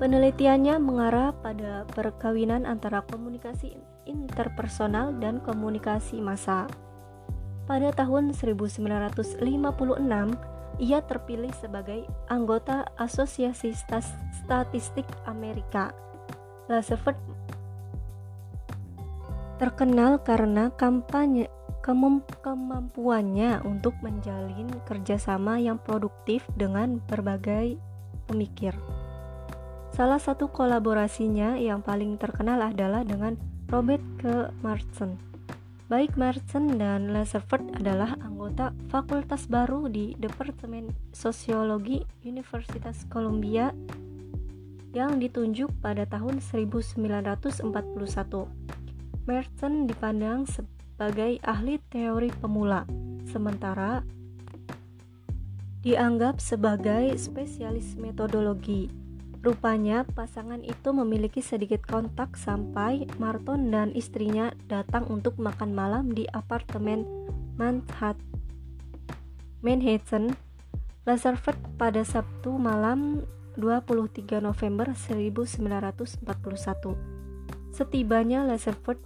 Penelitiannya 0.00 0.80
mengarah 0.80 1.36
pada 1.36 1.84
perkawinan 1.92 2.64
antara 2.64 3.04
komunikasi 3.04 3.89
interpersonal 4.06 5.16
dan 5.18 5.40
komunikasi 5.40 6.20
massa. 6.22 6.70
Pada 7.68 7.94
tahun 7.94 8.34
1956, 8.34 9.40
ia 10.80 11.00
terpilih 11.04 11.52
sebagai 11.54 12.08
anggota 12.26 12.88
Asosiasi 12.96 13.76
Statistik 14.32 15.06
Amerika. 15.28 15.92
Lasevert 16.70 17.18
terkenal 19.60 20.24
karena 20.24 20.72
kampanye 20.72 21.52
kemampuannya 21.84 23.60
untuk 23.68 23.92
menjalin 24.00 24.72
kerjasama 24.88 25.60
yang 25.60 25.76
produktif 25.76 26.48
dengan 26.56 27.00
berbagai 27.04 27.76
pemikir. 28.24 28.72
Salah 29.92 30.22
satu 30.22 30.48
kolaborasinya 30.48 31.60
yang 31.60 31.84
paling 31.84 32.16
terkenal 32.16 32.62
adalah 32.62 33.04
dengan 33.04 33.36
Robert 33.70 34.02
K. 34.18 34.50
Marson. 34.66 35.14
Baik 35.86 36.18
Marson 36.18 36.74
dan 36.74 37.14
Lazarford 37.14 37.70
adalah 37.78 38.18
anggota 38.18 38.74
fakultas 38.90 39.46
baru 39.46 39.86
di 39.86 40.18
Departemen 40.18 40.90
Sosiologi 41.14 42.02
Universitas 42.26 43.06
Columbia 43.06 43.70
yang 44.90 45.22
ditunjuk 45.22 45.70
pada 45.78 46.02
tahun 46.02 46.42
1941. 46.42 47.62
Merton 49.30 49.74
dipandang 49.86 50.50
sebagai 50.50 51.38
ahli 51.46 51.78
teori 51.94 52.34
pemula, 52.42 52.82
sementara 53.30 54.02
dianggap 55.86 56.42
sebagai 56.42 57.14
spesialis 57.14 57.94
metodologi. 57.94 58.99
Rupanya 59.40 60.04
pasangan 60.04 60.60
itu 60.60 60.92
memiliki 60.92 61.40
sedikit 61.40 61.80
kontak 61.88 62.36
sampai 62.36 63.08
Marton 63.16 63.72
dan 63.72 63.88
istrinya 63.96 64.52
datang 64.68 65.08
untuk 65.08 65.40
makan 65.40 65.72
malam 65.72 66.12
di 66.12 66.28
apartemen 66.28 67.08
Manhattan, 67.56 68.20
Lazarford 71.08 71.56
pada 71.80 72.04
Sabtu 72.04 72.52
malam 72.60 73.24
23 73.56 74.44
November 74.44 74.92
1941. 74.92 76.20
Setibanya 77.72 78.44
Lazarford 78.44 79.00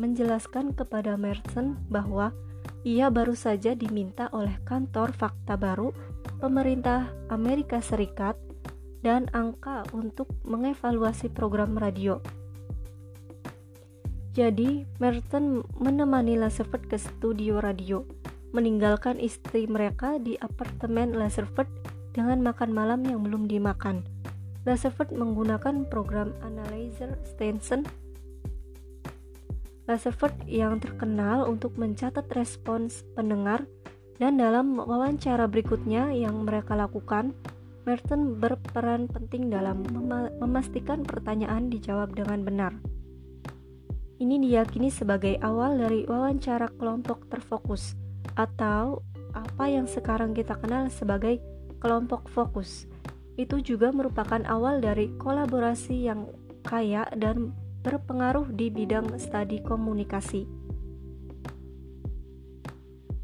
menjelaskan 0.00 0.72
kepada 0.72 1.20
Merson 1.20 1.76
bahwa 1.92 2.32
ia 2.80 3.12
baru 3.12 3.36
saja 3.36 3.76
diminta 3.76 4.32
oleh 4.32 4.56
kantor 4.64 5.12
fakta 5.12 5.60
baru 5.60 5.92
pemerintah 6.40 7.12
Amerika 7.28 7.84
Serikat 7.84 8.45
dan 9.00 9.28
angka 9.32 9.84
untuk 9.96 10.30
mengevaluasi 10.46 11.32
program 11.32 11.76
radio. 11.76 12.20
Jadi, 14.36 14.84
Merton 15.00 15.64
menemani 15.80 16.36
Laserford 16.36 16.92
ke 16.92 17.00
studio 17.00 17.60
radio, 17.60 18.04
meninggalkan 18.52 19.16
istri 19.16 19.64
mereka 19.64 20.20
di 20.20 20.36
apartemen 20.40 21.16
Laserford 21.16 21.68
dengan 22.12 22.44
makan 22.44 22.70
malam 22.72 23.00
yang 23.08 23.24
belum 23.24 23.48
dimakan. 23.48 24.04
Laserford 24.68 25.14
menggunakan 25.16 25.88
program 25.88 26.36
Analyzer 26.44 27.16
Station 27.24 27.86
Laserford 29.86 30.34
yang 30.50 30.82
terkenal 30.82 31.46
untuk 31.46 31.78
mencatat 31.78 32.26
respons 32.34 33.06
pendengar 33.14 33.62
dan 34.18 34.34
dalam 34.34 34.82
wawancara 34.82 35.46
berikutnya 35.46 36.10
yang 36.10 36.42
mereka 36.42 36.74
lakukan, 36.74 37.30
Merton 37.86 38.42
berperan 38.42 39.06
penting 39.06 39.46
dalam 39.46 39.86
memastikan 40.42 41.06
pertanyaan 41.06 41.70
dijawab 41.70 42.18
dengan 42.18 42.42
benar. 42.42 42.72
Ini 44.18 44.42
diyakini 44.42 44.90
sebagai 44.90 45.38
awal 45.38 45.78
dari 45.78 46.02
wawancara 46.02 46.66
kelompok 46.74 47.30
terfokus 47.30 47.94
atau 48.34 49.06
apa 49.38 49.70
yang 49.70 49.86
sekarang 49.86 50.34
kita 50.34 50.58
kenal 50.58 50.90
sebagai 50.90 51.38
kelompok 51.78 52.26
fokus. 52.26 52.90
Itu 53.38 53.62
juga 53.62 53.94
merupakan 53.94 54.42
awal 54.50 54.82
dari 54.82 55.14
kolaborasi 55.14 56.10
yang 56.10 56.26
kaya 56.66 57.06
dan 57.14 57.54
berpengaruh 57.86 58.50
di 58.50 58.66
bidang 58.66 59.14
studi 59.14 59.62
komunikasi. 59.62 60.42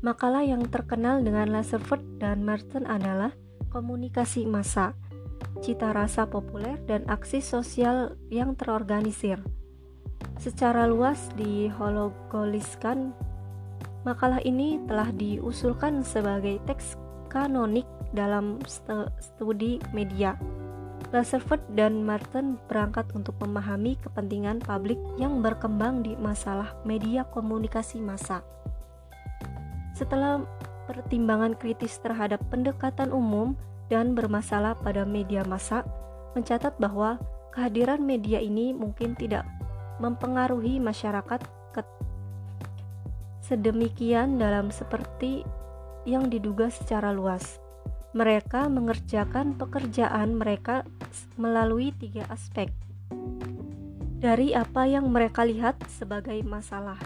Makalah 0.07 0.47
yang 0.47 0.71
terkenal 0.71 1.19
dengan 1.27 1.51
Laserford 1.51 2.23
dan 2.23 2.47
Merton 2.47 2.87
adalah 2.87 3.35
komunikasi 3.73 4.45
massa, 4.45 4.93
cita 5.65 5.97
rasa 5.97 6.29
populer, 6.29 6.77
dan 6.85 7.09
aksi 7.09 7.41
sosial 7.41 8.21
yang 8.29 8.53
terorganisir. 8.53 9.41
Secara 10.37 10.85
luas 10.85 11.33
dihologoliskan, 11.41 13.17
makalah 14.05 14.45
ini 14.45 14.77
telah 14.85 15.09
diusulkan 15.17 16.05
sebagai 16.05 16.61
teks 16.69 17.01
kanonik 17.33 17.89
dalam 18.13 18.61
studi 19.17 19.81
media. 19.97 20.37
Laserford 21.13 21.61
dan 21.77 22.05
Martin 22.05 22.57
berangkat 22.69 23.05
untuk 23.13 23.37
memahami 23.41 24.01
kepentingan 24.01 24.65
publik 24.65 24.97
yang 25.21 25.45
berkembang 25.45 26.01
di 26.01 26.17
masalah 26.17 26.73
media 26.89 27.25
komunikasi 27.29 28.01
massa. 28.01 28.41
Setelah 29.93 30.41
pertimbangan 30.89 31.55
kritis 31.59 31.99
terhadap 32.03 32.43
pendekatan 32.49 33.15
umum 33.15 33.55
dan 33.93 34.17
bermasalah 34.17 34.79
pada 34.81 35.05
media 35.05 35.45
massa, 35.45 35.85
mencatat 36.33 36.77
bahwa 36.81 37.21
kehadiran 37.53 38.01
media 38.01 38.41
ini 38.41 38.73
mungkin 38.73 39.13
tidak 39.15 39.45
mempengaruhi 40.01 40.81
masyarakat 40.81 41.45
sedemikian 43.53 44.41
dalam 44.41 44.73
seperti 44.73 45.45
yang 46.09 46.33
diduga 46.33 46.73
secara 46.73 47.13
luas. 47.13 47.61
Mereka 48.17 48.71
mengerjakan 48.73 49.61
pekerjaan 49.61 50.39
mereka 50.41 50.89
melalui 51.37 51.93
tiga 51.93 52.25
aspek. 52.33 52.73
Dari 54.23 54.55
apa 54.55 54.87
yang 54.87 55.11
mereka 55.11 55.43
lihat 55.43 55.83
sebagai 55.91 56.39
masalah, 56.47 56.97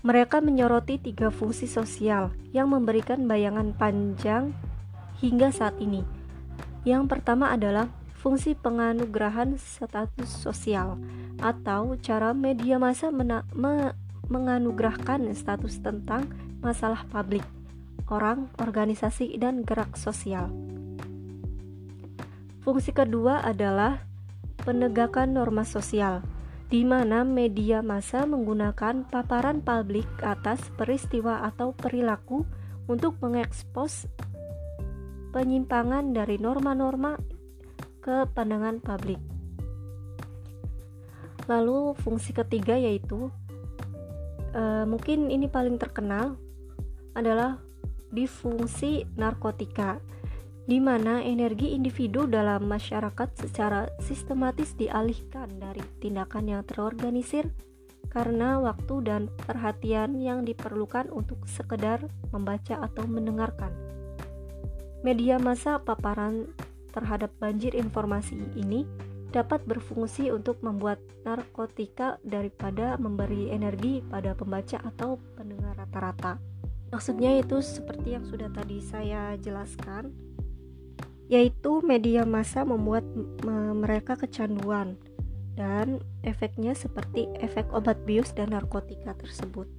mereka 0.00 0.40
menyoroti 0.40 0.96
tiga 0.96 1.28
fungsi 1.28 1.68
sosial 1.68 2.32
yang 2.56 2.72
memberikan 2.72 3.28
bayangan 3.28 3.76
panjang 3.76 4.56
hingga 5.20 5.52
saat 5.52 5.76
ini. 5.76 6.00
Yang 6.88 7.12
pertama 7.12 7.52
adalah 7.52 7.92
fungsi 8.16 8.56
penganugerahan 8.56 9.60
status 9.60 10.28
sosial 10.28 10.96
atau 11.40 11.96
cara 12.00 12.32
media 12.32 12.80
massa 12.80 13.12
me 13.12 13.44
menganugerahkan 14.30 15.26
status 15.34 15.82
tentang 15.82 16.30
masalah 16.62 17.02
publik, 17.10 17.42
orang, 18.06 18.46
organisasi, 18.62 19.34
dan 19.42 19.66
gerak 19.66 19.98
sosial. 19.98 20.46
Fungsi 22.62 22.94
kedua 22.94 23.42
adalah 23.42 24.06
penegakan 24.62 25.34
norma 25.34 25.66
sosial 25.66 26.22
di 26.70 26.86
mana 26.86 27.26
media 27.26 27.82
massa 27.82 28.22
menggunakan 28.22 29.02
paparan 29.10 29.58
publik 29.58 30.06
atas 30.22 30.70
peristiwa 30.78 31.42
atau 31.42 31.74
perilaku 31.74 32.46
untuk 32.86 33.18
mengekspos 33.18 34.06
penyimpangan 35.34 36.14
dari 36.14 36.38
norma-norma 36.38 37.18
ke 37.98 38.22
pandangan 38.30 38.78
publik. 38.78 39.18
Lalu 41.50 41.98
fungsi 41.98 42.30
ketiga 42.30 42.78
yaitu 42.78 43.34
uh, 44.54 44.86
mungkin 44.86 45.26
ini 45.26 45.50
paling 45.50 45.74
terkenal 45.74 46.38
adalah 47.18 47.58
di 48.14 48.30
fungsi 48.30 49.06
narkotika 49.18 49.98
di 50.70 50.78
mana 50.78 51.18
energi 51.18 51.74
individu 51.74 52.30
dalam 52.30 52.70
masyarakat 52.70 53.34
secara 53.34 53.90
sistematis 53.98 54.78
dialihkan 54.78 55.50
dari 55.58 55.82
tindakan 55.98 56.46
yang 56.46 56.62
terorganisir 56.62 57.50
karena 58.14 58.62
waktu 58.62 59.02
dan 59.02 59.26
perhatian 59.50 60.22
yang 60.22 60.46
diperlukan 60.46 61.10
untuk 61.10 61.42
sekedar 61.50 62.06
membaca 62.30 62.86
atau 62.86 63.02
mendengarkan. 63.10 63.74
Media 65.02 65.42
massa 65.42 65.82
paparan 65.82 66.46
terhadap 66.94 67.34
banjir 67.42 67.74
informasi 67.74 68.38
ini 68.54 68.86
dapat 69.34 69.66
berfungsi 69.66 70.30
untuk 70.30 70.62
membuat 70.62 71.02
narkotika 71.26 72.22
daripada 72.22 72.94
memberi 72.94 73.50
energi 73.50 74.06
pada 74.06 74.38
pembaca 74.38 74.78
atau 74.86 75.18
pendengar 75.34 75.74
rata-rata. 75.78 76.38
Maksudnya 76.90 77.38
itu 77.38 77.62
seperti 77.62 78.18
yang 78.18 78.26
sudah 78.26 78.50
tadi 78.50 78.82
saya 78.82 79.38
jelaskan, 79.38 80.10
yaitu 81.30 81.78
media 81.86 82.26
massa 82.26 82.66
membuat 82.66 83.06
mereka 83.78 84.18
kecanduan 84.18 84.98
dan 85.54 86.02
efeknya 86.26 86.74
seperti 86.74 87.30
efek 87.38 87.70
obat 87.70 88.02
bius 88.02 88.34
dan 88.34 88.50
narkotika 88.50 89.14
tersebut. 89.14 89.70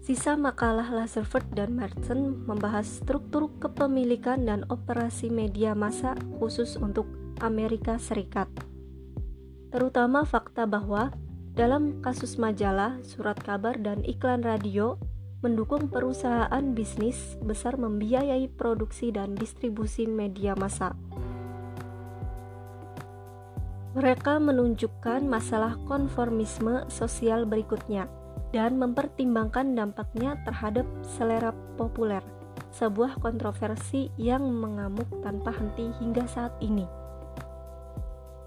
Sisa 0.00 0.40
makalah 0.40 0.88
Laserford 0.88 1.52
dan 1.52 1.76
Merton 1.76 2.48
membahas 2.48 3.04
struktur 3.04 3.52
kepemilikan 3.60 4.48
dan 4.48 4.64
operasi 4.72 5.28
media 5.28 5.76
massa 5.76 6.16
khusus 6.40 6.80
untuk 6.80 7.04
Amerika 7.44 8.00
Serikat. 8.00 8.48
Terutama 9.68 10.24
fakta 10.24 10.64
bahwa 10.64 11.12
dalam 11.52 12.00
kasus 12.00 12.40
majalah, 12.40 12.96
surat 13.04 13.36
kabar, 13.44 13.76
dan 13.76 14.00
iklan 14.06 14.40
radio, 14.40 14.96
mendukung 15.38 15.86
perusahaan 15.86 16.64
bisnis 16.74 17.38
besar 17.38 17.78
membiayai 17.78 18.50
produksi 18.50 19.14
dan 19.14 19.38
distribusi 19.38 20.10
media 20.10 20.58
massa. 20.58 20.98
Mereka 23.94 24.42
menunjukkan 24.42 25.22
masalah 25.30 25.78
konformisme 25.86 26.90
sosial 26.90 27.46
berikutnya 27.46 28.10
dan 28.50 28.82
mempertimbangkan 28.82 29.78
dampaknya 29.78 30.42
terhadap 30.42 30.86
selera 31.06 31.54
populer, 31.78 32.22
sebuah 32.74 33.22
kontroversi 33.22 34.10
yang 34.18 34.42
mengamuk 34.42 35.06
tanpa 35.22 35.54
henti 35.54 35.86
hingga 36.02 36.26
saat 36.26 36.54
ini. 36.58 36.86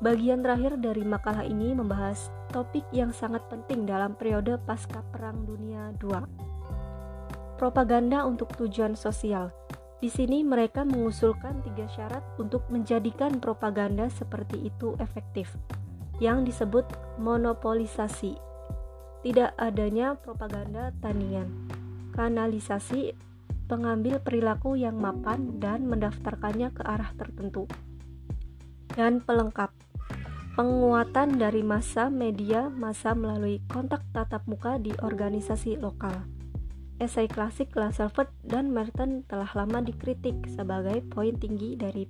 Bagian 0.03 0.43
terakhir 0.43 0.75
dari 0.81 1.07
makalah 1.07 1.45
ini 1.45 1.71
membahas 1.71 2.27
topik 2.51 2.83
yang 2.91 3.15
sangat 3.15 3.47
penting 3.47 3.87
dalam 3.87 4.17
periode 4.17 4.59
pasca 4.65 5.05
Perang 5.13 5.45
Dunia 5.45 5.93
II 6.01 6.50
propaganda 7.61 8.25
untuk 8.25 8.57
tujuan 8.57 8.97
sosial. 8.97 9.53
Di 10.01 10.09
sini 10.09 10.41
mereka 10.41 10.81
mengusulkan 10.81 11.61
tiga 11.61 11.85
syarat 11.93 12.25
untuk 12.41 12.65
menjadikan 12.73 13.37
propaganda 13.37 14.09
seperti 14.09 14.65
itu 14.65 14.97
efektif, 14.97 15.53
yang 16.17 16.41
disebut 16.41 16.89
monopolisasi. 17.21 18.49
tidak 19.21 19.53
adanya 19.61 20.17
propaganda 20.17 20.89
tandingan, 20.97 21.69
kanalisasi 22.17 23.13
pengambil 23.69 24.17
perilaku 24.17 24.73
yang 24.73 24.97
mapan 24.97 25.61
dan 25.61 25.85
mendaftarkannya 25.85 26.73
ke 26.73 26.81
arah 26.81 27.13
tertentu. 27.13 27.69
Dan 28.97 29.21
pelengkap, 29.21 29.69
penguatan 30.57 31.37
dari 31.37 31.61
masa 31.61 32.09
media 32.09 32.73
masa 32.73 33.13
melalui 33.13 33.61
kontak 33.69 34.01
tatap 34.09 34.41
muka 34.49 34.81
di 34.81 34.89
organisasi 35.05 35.77
lokal. 35.77 36.40
Esai 37.01 37.25
klasik 37.25 37.73
Lasselford 37.73 38.29
dan 38.45 38.69
Merton 38.69 39.25
telah 39.25 39.49
lama 39.57 39.81
dikritik 39.81 40.45
sebagai 40.45 41.01
poin 41.09 41.33
tinggi 41.33 41.73
dari 41.73 42.05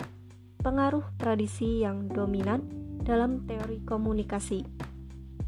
pengaruh 0.60 1.15
tradisi 1.15 1.80
yang 1.80 2.12
dominan 2.12 2.60
dalam 2.99 3.47
teori 3.47 3.80
komunikasi. 3.88 4.67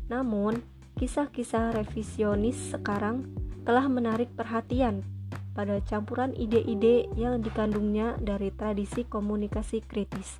Namun, 0.07 0.63
kisah-kisah 0.95 1.75
revisionis 1.75 2.55
sekarang 2.71 3.35
telah 3.67 3.91
menarik 3.91 4.31
perhatian 4.31 5.03
pada 5.51 5.83
campuran 5.83 6.31
ide-ide 6.39 7.11
yang 7.19 7.43
dikandungnya 7.43 8.15
dari 8.23 8.47
tradisi 8.47 9.03
komunikasi 9.03 9.83
kritis, 9.83 10.39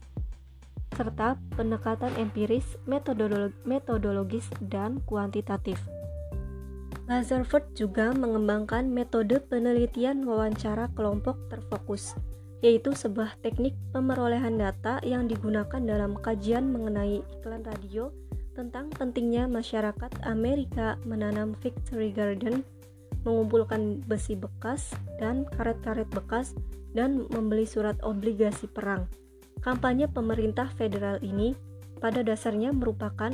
serta 0.96 1.36
pendekatan 1.60 2.16
empiris, 2.16 2.80
metodologis, 3.68 4.48
dan 4.64 5.04
kuantitatif. 5.04 5.76
Lazarford 7.04 7.76
juga 7.76 8.16
mengembangkan 8.16 8.88
metode 8.88 9.44
penelitian 9.52 10.24
wawancara 10.24 10.88
kelompok 10.96 11.36
terfokus, 11.52 12.16
yaitu 12.64 12.96
sebuah 12.96 13.36
teknik 13.44 13.76
pemerolehan 13.92 14.56
data 14.56 15.04
yang 15.04 15.28
digunakan 15.28 15.84
dalam 15.84 16.16
kajian 16.16 16.72
mengenai 16.72 17.20
iklan 17.40 17.64
radio 17.68 18.08
tentang 18.56 18.88
pentingnya 18.94 19.50
masyarakat 19.52 20.24
Amerika 20.24 20.96
menanam 21.04 21.58
victory 21.60 22.14
garden 22.14 22.64
mengumpulkan 23.24 24.04
besi 24.04 24.36
bekas 24.36 24.92
dan 25.18 25.48
karet-karet 25.56 26.08
bekas, 26.12 26.54
dan 26.94 27.26
membeli 27.34 27.66
surat 27.66 27.98
obligasi 28.06 28.70
perang. 28.70 29.10
Kampanye 29.64 30.12
pemerintah 30.12 30.70
federal 30.76 31.18
ini 31.24 31.56
pada 31.98 32.20
dasarnya 32.20 32.76
merupakan 32.76 33.32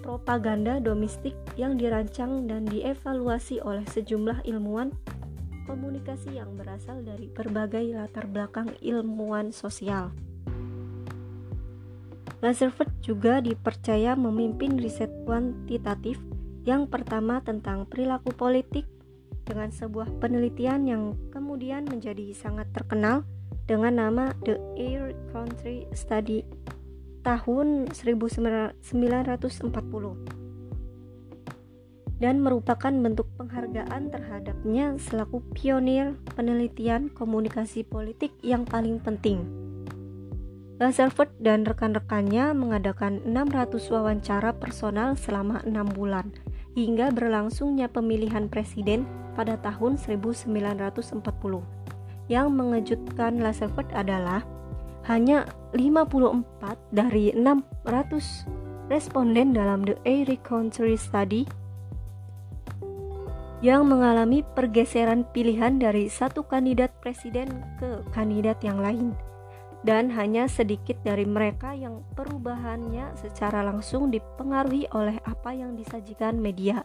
propaganda 0.00 0.78
domestik 0.78 1.34
yang 1.58 1.76
dirancang 1.76 2.46
dan 2.46 2.64
dievaluasi 2.66 3.60
oleh 3.60 3.84
sejumlah 3.86 4.46
ilmuwan 4.46 4.94
komunikasi 5.68 6.40
yang 6.40 6.56
berasal 6.56 7.04
dari 7.04 7.28
berbagai 7.28 7.92
latar 7.92 8.24
belakang 8.24 8.72
ilmuwan 8.80 9.52
sosial. 9.52 10.16
Lazarford 12.40 12.88
juga 13.04 13.44
dipercaya 13.44 14.16
memimpin 14.16 14.80
riset 14.80 15.10
kuantitatif 15.28 16.16
yang 16.64 16.88
pertama 16.88 17.44
tentang 17.44 17.84
perilaku 17.84 18.32
politik 18.32 18.88
dengan 19.44 19.68
sebuah 19.68 20.08
penelitian 20.22 20.86
yang 20.88 21.02
kemudian 21.34 21.84
menjadi 21.88 22.32
sangat 22.32 22.68
terkenal 22.72 23.24
dengan 23.68 24.00
nama 24.00 24.24
The 24.44 24.56
Air 24.80 25.12
Country 25.34 25.84
Study 25.92 26.44
tahun 27.28 27.92
1940 27.92 28.88
dan 32.24 32.40
merupakan 32.40 32.88
bentuk 32.88 33.28
penghargaan 33.36 34.08
terhadapnya 34.08 34.96
selaku 34.96 35.44
pionir 35.52 36.16
penelitian 36.32 37.12
komunikasi 37.12 37.84
politik 37.84 38.32
yang 38.40 38.64
paling 38.64 38.96
penting. 39.04 39.44
Lazarford 40.80 41.28
dan 41.36 41.68
rekan-rekannya 41.68 42.56
mengadakan 42.56 43.20
600 43.28 43.76
wawancara 43.92 44.56
personal 44.56 45.12
selama 45.12 45.60
enam 45.68 45.84
bulan 45.84 46.32
hingga 46.72 47.12
berlangsungnya 47.12 47.92
pemilihan 47.92 48.48
presiden 48.48 49.04
pada 49.36 49.60
tahun 49.60 50.00
1940. 50.00 51.20
Yang 52.32 52.48
mengejutkan 52.48 53.36
Lasselford 53.44 53.92
adalah 53.92 54.48
hanya 55.08 55.48
54 55.72 56.44
dari 56.92 57.32
600 57.32 58.92
responden 58.92 59.56
dalam 59.56 59.84
The 59.84 59.96
Erie 60.04 60.40
Country 60.44 61.00
Study 61.00 61.48
yang 63.64 63.90
mengalami 63.90 64.46
pergeseran 64.54 65.26
pilihan 65.34 65.82
dari 65.82 66.06
satu 66.06 66.46
kandidat 66.46 66.94
presiden 67.02 67.50
ke 67.82 68.06
kandidat 68.14 68.62
yang 68.62 68.78
lain 68.78 69.16
dan 69.82 70.10
hanya 70.14 70.46
sedikit 70.46 70.98
dari 71.02 71.26
mereka 71.26 71.74
yang 71.74 72.02
perubahannya 72.14 73.14
secara 73.18 73.66
langsung 73.66 74.10
dipengaruhi 74.10 74.90
oleh 74.94 75.18
apa 75.26 75.54
yang 75.54 75.74
disajikan 75.74 76.38
media. 76.38 76.82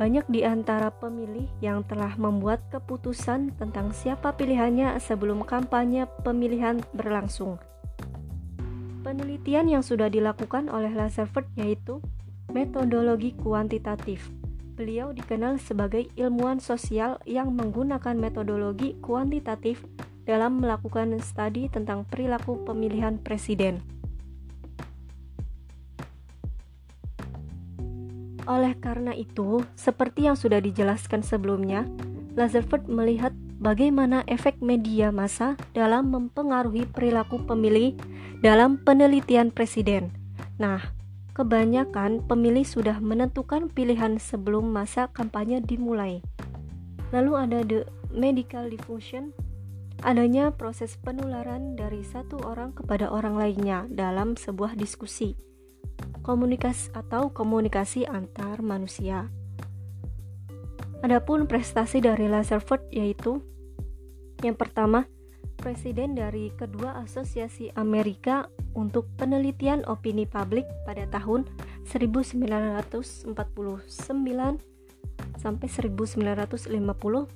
Banyak 0.00 0.32
di 0.32 0.48
antara 0.48 0.88
pemilih 0.88 1.44
yang 1.60 1.84
telah 1.84 2.16
membuat 2.16 2.64
keputusan 2.72 3.52
tentang 3.60 3.92
siapa 3.92 4.32
pilihannya 4.32 4.96
sebelum 4.96 5.44
kampanye 5.44 6.08
pemilihan 6.24 6.80
berlangsung. 6.96 7.60
Penelitian 9.04 9.68
yang 9.68 9.84
sudah 9.84 10.08
dilakukan 10.08 10.72
oleh 10.72 10.88
Lazarford 10.96 11.52
yaitu 11.60 12.00
metodologi 12.48 13.36
kuantitatif. 13.36 14.32
Beliau 14.72 15.12
dikenal 15.12 15.60
sebagai 15.60 16.08
ilmuwan 16.16 16.64
sosial 16.64 17.20
yang 17.28 17.52
menggunakan 17.52 18.16
metodologi 18.16 18.96
kuantitatif 19.04 19.84
dalam 20.24 20.64
melakukan 20.64 21.20
studi 21.20 21.68
tentang 21.68 22.08
perilaku 22.08 22.56
pemilihan 22.64 23.20
presiden. 23.20 23.99
Oleh 28.48 28.76
karena 28.78 29.12
itu, 29.12 29.64
seperti 29.76 30.28
yang 30.28 30.36
sudah 30.36 30.60
dijelaskan 30.62 31.20
sebelumnya, 31.20 31.84
Lazarford 32.38 32.86
melihat 32.88 33.34
bagaimana 33.60 34.24
efek 34.30 34.62
media 34.64 35.12
massa 35.12 35.58
dalam 35.76 36.08
mempengaruhi 36.08 36.88
perilaku 36.88 37.42
pemilih 37.44 37.98
dalam 38.40 38.80
penelitian 38.80 39.52
presiden. 39.52 40.14
Nah, 40.56 40.80
kebanyakan 41.36 42.24
pemilih 42.24 42.64
sudah 42.64 42.96
menentukan 43.02 43.68
pilihan 43.68 44.16
sebelum 44.16 44.72
masa 44.72 45.12
kampanye 45.12 45.60
dimulai. 45.60 46.24
Lalu 47.10 47.32
ada 47.36 47.60
the 47.66 47.84
medical 48.14 48.70
diffusion 48.70 49.34
adanya 50.00 50.48
proses 50.56 50.96
penularan 50.96 51.76
dari 51.76 52.00
satu 52.00 52.40
orang 52.48 52.72
kepada 52.72 53.12
orang 53.12 53.36
lainnya 53.36 53.84
dalam 53.92 54.32
sebuah 54.32 54.72
diskusi, 54.72 55.36
komunikasi 56.22 56.92
atau 56.92 57.32
komunikasi 57.32 58.06
antar 58.06 58.60
manusia. 58.60 59.28
Adapun 61.00 61.48
prestasi 61.48 62.04
dari 62.04 62.28
Lazarford 62.28 62.92
yaitu 62.92 63.40
yang 64.40 64.56
pertama, 64.56 65.04
presiden 65.60 66.16
dari 66.16 66.48
kedua 66.56 66.96
asosiasi 67.04 67.68
Amerika 67.76 68.48
untuk 68.72 69.04
penelitian 69.20 69.84
opini 69.84 70.24
publik 70.24 70.64
pada 70.88 71.04
tahun 71.12 71.44
1949 71.84 73.36
sampai 75.36 75.68
1950 75.68 77.28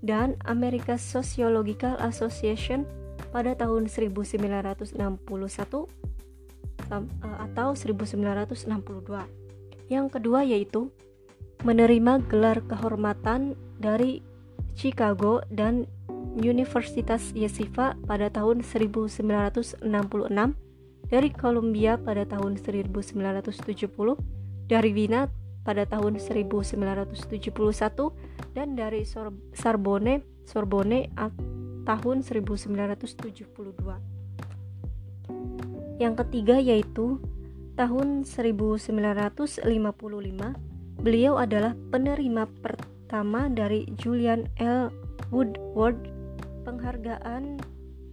dan 0.00 0.40
American 0.48 0.96
Sociological 0.96 2.00
Association 2.00 2.88
pada 3.32 3.52
tahun 3.52 3.86
1961 3.92 4.96
eh, 4.96 5.16
atau 6.90 7.72
1962. 7.72 9.26
Yang 9.90 10.06
kedua 10.10 10.42
yaitu 10.42 10.90
menerima 11.62 12.22
gelar 12.26 12.62
kehormatan 12.66 13.54
dari 13.78 14.22
Chicago 14.74 15.42
dan 15.50 15.86
Universitas 16.38 17.34
Yeshiva 17.34 17.98
pada 18.06 18.30
tahun 18.30 18.62
1966, 18.62 19.82
dari 21.10 21.30
Columbia 21.34 21.98
pada 21.98 22.22
tahun 22.22 22.54
1970, 22.54 24.14
dari 24.70 24.90
Wina 24.94 25.26
pada 25.66 25.84
tahun 25.84 26.16
1971 26.16 27.12
dan 28.56 28.68
dari 28.78 29.04
Sorbonne 29.52 30.22
Sorbonne 30.46 31.10
tahun 31.84 32.16
1972. 32.22 34.09
Yang 36.00 36.24
ketiga 36.24 36.56
yaitu 36.56 37.20
tahun 37.76 38.24
1955 38.24 39.68
beliau 41.04 41.36
adalah 41.36 41.76
penerima 41.92 42.48
pertama 42.64 43.52
dari 43.52 43.84
Julian 44.00 44.48
L. 44.56 44.88
Woodward 45.28 46.08
penghargaan 46.64 47.60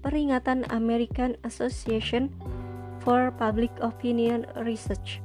peringatan 0.04 0.68
American 0.68 1.40
Association 1.48 2.28
for 3.00 3.32
Public 3.40 3.72
Opinion 3.80 4.44
Research 4.68 5.24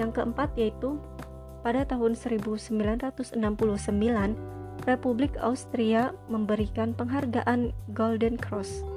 yang 0.00 0.16
keempat 0.16 0.48
yaitu 0.56 0.96
pada 1.60 1.84
tahun 1.84 2.16
1969 2.16 3.36
Republik 4.88 5.36
Austria 5.44 6.16
memberikan 6.32 6.96
penghargaan 6.96 7.76
Golden 7.92 8.40
Cross. 8.40 8.89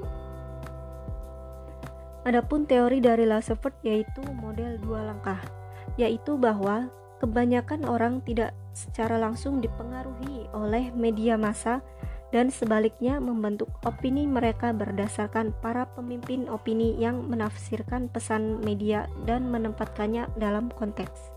Adapun 2.24 2.64
teori 2.64 3.04
dari 3.04 3.28
Lasevert 3.28 3.76
yaitu 3.84 4.24
model 4.40 4.80
dua 4.80 5.12
langkah, 5.12 5.36
yaitu 6.00 6.40
bahwa 6.40 6.88
kebanyakan 7.20 7.84
orang 7.84 8.24
tidak 8.24 8.56
secara 8.72 9.20
langsung 9.20 9.60
dipengaruhi 9.60 10.48
oleh 10.56 10.88
media 10.96 11.36
massa 11.36 11.84
dan 12.34 12.50
sebaliknya 12.50 13.22
membentuk 13.22 13.70
opini 13.86 14.26
mereka 14.26 14.74
berdasarkan 14.74 15.54
para 15.62 15.86
pemimpin 15.94 16.50
opini 16.50 16.98
yang 16.98 17.28
menafsirkan 17.30 18.10
pesan 18.10 18.58
media 18.64 19.06
dan 19.28 19.52
menempatkannya 19.52 20.26
dalam 20.40 20.72
konteks. 20.74 21.30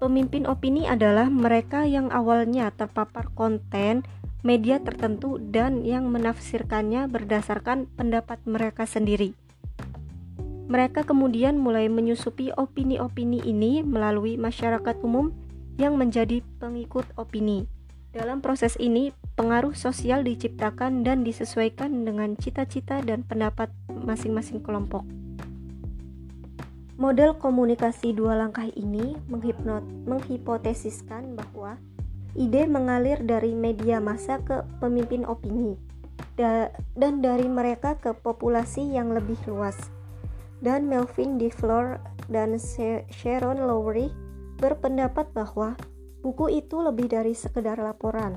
Pemimpin 0.00 0.48
opini 0.48 0.88
adalah 0.88 1.28
mereka 1.28 1.84
yang 1.84 2.08
awalnya 2.08 2.72
terpapar 2.72 3.28
konten 3.36 4.06
media 4.40 4.80
tertentu 4.80 5.36
dan 5.36 5.84
yang 5.84 6.08
menafsirkannya 6.08 7.08
berdasarkan 7.12 7.88
pendapat 7.92 8.40
mereka 8.48 8.88
sendiri. 8.88 9.36
Mereka 10.70 11.02
kemudian 11.02 11.58
mulai 11.58 11.90
menyusupi 11.90 12.54
opini-opini 12.54 13.42
ini 13.42 13.82
melalui 13.82 14.38
masyarakat 14.38 15.02
umum 15.02 15.34
yang 15.76 15.98
menjadi 15.98 16.46
pengikut 16.62 17.04
opini. 17.18 17.66
Dalam 18.10 18.42
proses 18.42 18.74
ini, 18.78 19.14
pengaruh 19.34 19.74
sosial 19.74 20.26
diciptakan 20.26 21.06
dan 21.06 21.22
disesuaikan 21.22 22.06
dengan 22.06 22.34
cita-cita 22.34 23.02
dan 23.02 23.22
pendapat 23.22 23.70
masing-masing 23.90 24.62
kelompok. 24.62 25.06
Model 27.00 27.32
komunikasi 27.40 28.12
dua 28.12 28.36
langkah 28.36 28.68
ini 28.76 29.16
menghipnot, 29.30 29.82
menghipotesiskan 30.04 31.32
bahwa 31.32 31.80
ide 32.38 32.66
mengalir 32.66 33.22
dari 33.22 33.54
media 33.54 33.98
massa 33.98 34.38
ke 34.42 34.62
pemimpin 34.78 35.26
opini 35.26 35.74
da, 36.38 36.70
dan 36.94 37.24
dari 37.24 37.50
mereka 37.50 37.98
ke 37.98 38.14
populasi 38.14 38.86
yang 38.86 39.10
lebih 39.10 39.38
luas 39.50 39.76
dan 40.60 40.86
Melvin 40.86 41.40
DeFleur 41.40 42.00
dan 42.28 42.54
Sharon 43.10 43.64
Lowry 43.64 44.12
berpendapat 44.60 45.32
bahwa 45.32 45.74
buku 46.20 46.60
itu 46.60 46.84
lebih 46.84 47.08
dari 47.08 47.32
sekedar 47.32 47.80
laporan. 47.80 48.36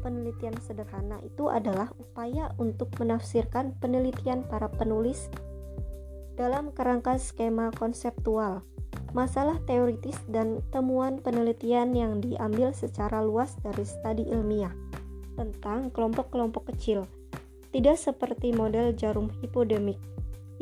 Penelitian 0.00 0.54
sederhana 0.62 1.18
itu 1.26 1.50
adalah 1.50 1.90
upaya 1.98 2.54
untuk 2.62 2.94
menafsirkan 3.00 3.74
penelitian 3.82 4.46
para 4.46 4.70
penulis 4.70 5.26
dalam 6.38 6.70
kerangka 6.70 7.18
skema 7.18 7.74
konseptual, 7.74 8.62
masalah 9.14 9.62
teoritis 9.64 10.18
dan 10.26 10.58
temuan 10.74 11.22
penelitian 11.22 11.94
yang 11.94 12.18
diambil 12.18 12.74
secara 12.74 13.22
luas 13.22 13.54
dari 13.62 13.86
studi 13.86 14.26
ilmiah 14.26 14.74
tentang 15.38 15.90
kelompok-kelompok 15.90 16.74
kecil, 16.74 17.06
tidak 17.74 17.98
seperti 17.98 18.54
model 18.54 18.94
jarum 18.94 19.30
hipodemik 19.42 19.98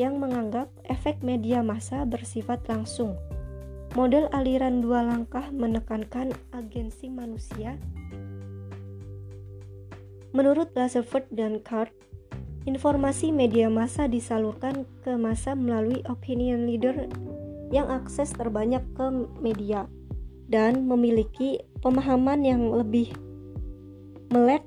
yang 0.00 0.16
menganggap 0.16 0.72
efek 0.88 1.20
media 1.20 1.60
massa 1.60 2.04
bersifat 2.08 2.64
langsung. 2.68 3.16
Model 3.92 4.32
aliran 4.32 4.80
dua 4.80 5.04
langkah 5.04 5.52
menekankan 5.52 6.32
agensi 6.56 7.12
manusia. 7.12 7.76
Menurut 10.32 10.72
Lazarford 10.72 11.28
dan 11.28 11.60
Card, 11.60 11.92
informasi 12.64 13.28
media 13.36 13.68
massa 13.68 14.08
disalurkan 14.08 14.88
ke 15.04 15.12
massa 15.20 15.52
melalui 15.52 16.00
opinion 16.08 16.64
leader 16.64 17.04
yang 17.72 17.88
akses 17.88 18.36
terbanyak 18.36 18.84
ke 18.92 19.06
media 19.40 19.88
dan 20.52 20.84
memiliki 20.84 21.64
pemahaman 21.80 22.44
yang 22.44 22.68
lebih 22.68 23.08
melek 24.28 24.64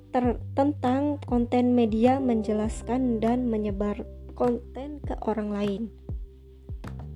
tentang 0.57 1.21
konten 1.25 1.77
media 1.77 2.17
menjelaskan 2.17 3.21
dan 3.21 3.45
menyebar 3.49 4.01
konten 4.33 5.01
ke 5.05 5.13
orang 5.25 5.49
lain. 5.53 5.81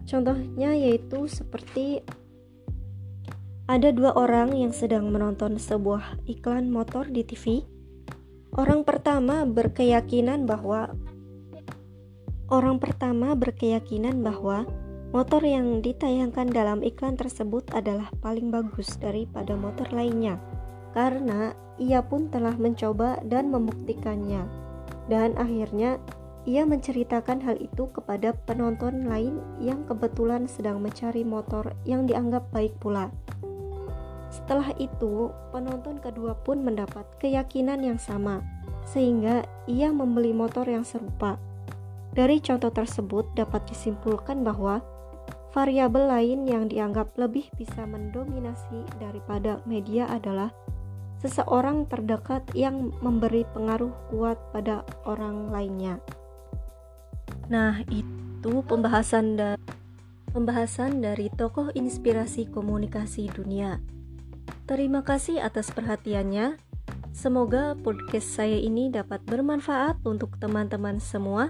Contohnya 0.09 0.73
yaitu 0.73 1.29
seperti 1.29 2.01
ada 3.69 3.93
dua 3.93 4.17
orang 4.17 4.57
yang 4.57 4.73
sedang 4.73 5.13
menonton 5.13 5.61
sebuah 5.61 6.25
iklan 6.25 6.73
motor 6.73 7.05
di 7.05 7.21
TV. 7.21 7.61
Orang 8.57 8.81
pertama 8.81 9.45
berkeyakinan 9.45 10.49
bahwa 10.49 10.89
orang 12.49 12.81
pertama 12.81 13.37
berkeyakinan 13.37 14.25
bahwa 14.25 14.65
motor 15.09 15.41
yang 15.41 15.81
ditayangkan 15.81 16.53
dalam 16.53 16.85
iklan 16.85 17.17
tersebut 17.17 17.65
adalah 17.73 18.13
paling 18.21 18.53
bagus 18.53 18.93
daripada 19.01 19.57
motor 19.57 19.89
lainnya 19.89 20.37
karena 20.93 21.53
ia 21.79 22.03
pun 22.03 22.27
telah 22.29 22.53
mencoba 22.59 23.21
dan 23.25 23.49
membuktikannya. 23.49 24.45
Dan 25.09 25.33
akhirnya 25.41 25.97
ia 26.45 26.67
menceritakan 26.67 27.41
hal 27.41 27.57
itu 27.57 27.89
kepada 27.89 28.35
penonton 28.45 29.09
lain 29.09 29.41
yang 29.57 29.81
kebetulan 29.89 30.45
sedang 30.45 30.83
mencari 30.83 31.25
motor 31.25 31.73
yang 31.87 32.05
dianggap 32.05 32.45
baik 32.53 32.77
pula. 32.77 33.09
Setelah 34.29 34.69
itu, 34.77 35.33
penonton 35.49 35.97
kedua 35.97 36.37
pun 36.37 36.61
mendapat 36.61 37.01
keyakinan 37.17 37.81
yang 37.81 37.97
sama, 37.97 38.45
sehingga 38.85 39.41
ia 39.65 39.89
membeli 39.89 40.37
motor 40.37 40.69
yang 40.69 40.85
serupa. 40.85 41.41
Dari 42.13 42.37
contoh 42.37 42.69
tersebut 42.69 43.33
dapat 43.33 43.65
disimpulkan 43.69 44.45
bahwa 44.45 44.81
variabel 45.49 46.05
lain 46.09 46.39
yang 46.45 46.69
dianggap 46.69 47.13
lebih 47.17 47.49
bisa 47.57 47.85
mendominasi 47.85 48.85
daripada 49.01 49.61
media 49.65 50.05
adalah 50.09 50.53
seseorang 51.19 51.89
terdekat 51.89 52.45
yang 52.55 52.95
memberi 53.03 53.43
pengaruh 53.51 53.91
kuat 54.13 54.39
pada 54.55 54.87
orang 55.03 55.51
lainnya. 55.51 55.99
Nah, 57.51 57.81
itu 57.91 58.63
pembahasan 58.63 59.35
da 59.35 59.59
pembahasan 60.31 61.01
dari 61.01 61.27
tokoh 61.33 61.73
inspirasi 61.73 62.47
komunikasi 62.47 63.27
dunia. 63.33 63.81
Terima 64.69 65.01
kasih 65.01 65.41
atas 65.41 65.73
perhatiannya. 65.73 66.61
Semoga 67.09 67.73
podcast 67.73 68.37
saya 68.37 68.61
ini 68.61 68.93
dapat 68.93 69.25
bermanfaat 69.25 70.05
untuk 70.05 70.37
teman-teman 70.37 71.01
semua. 71.01 71.49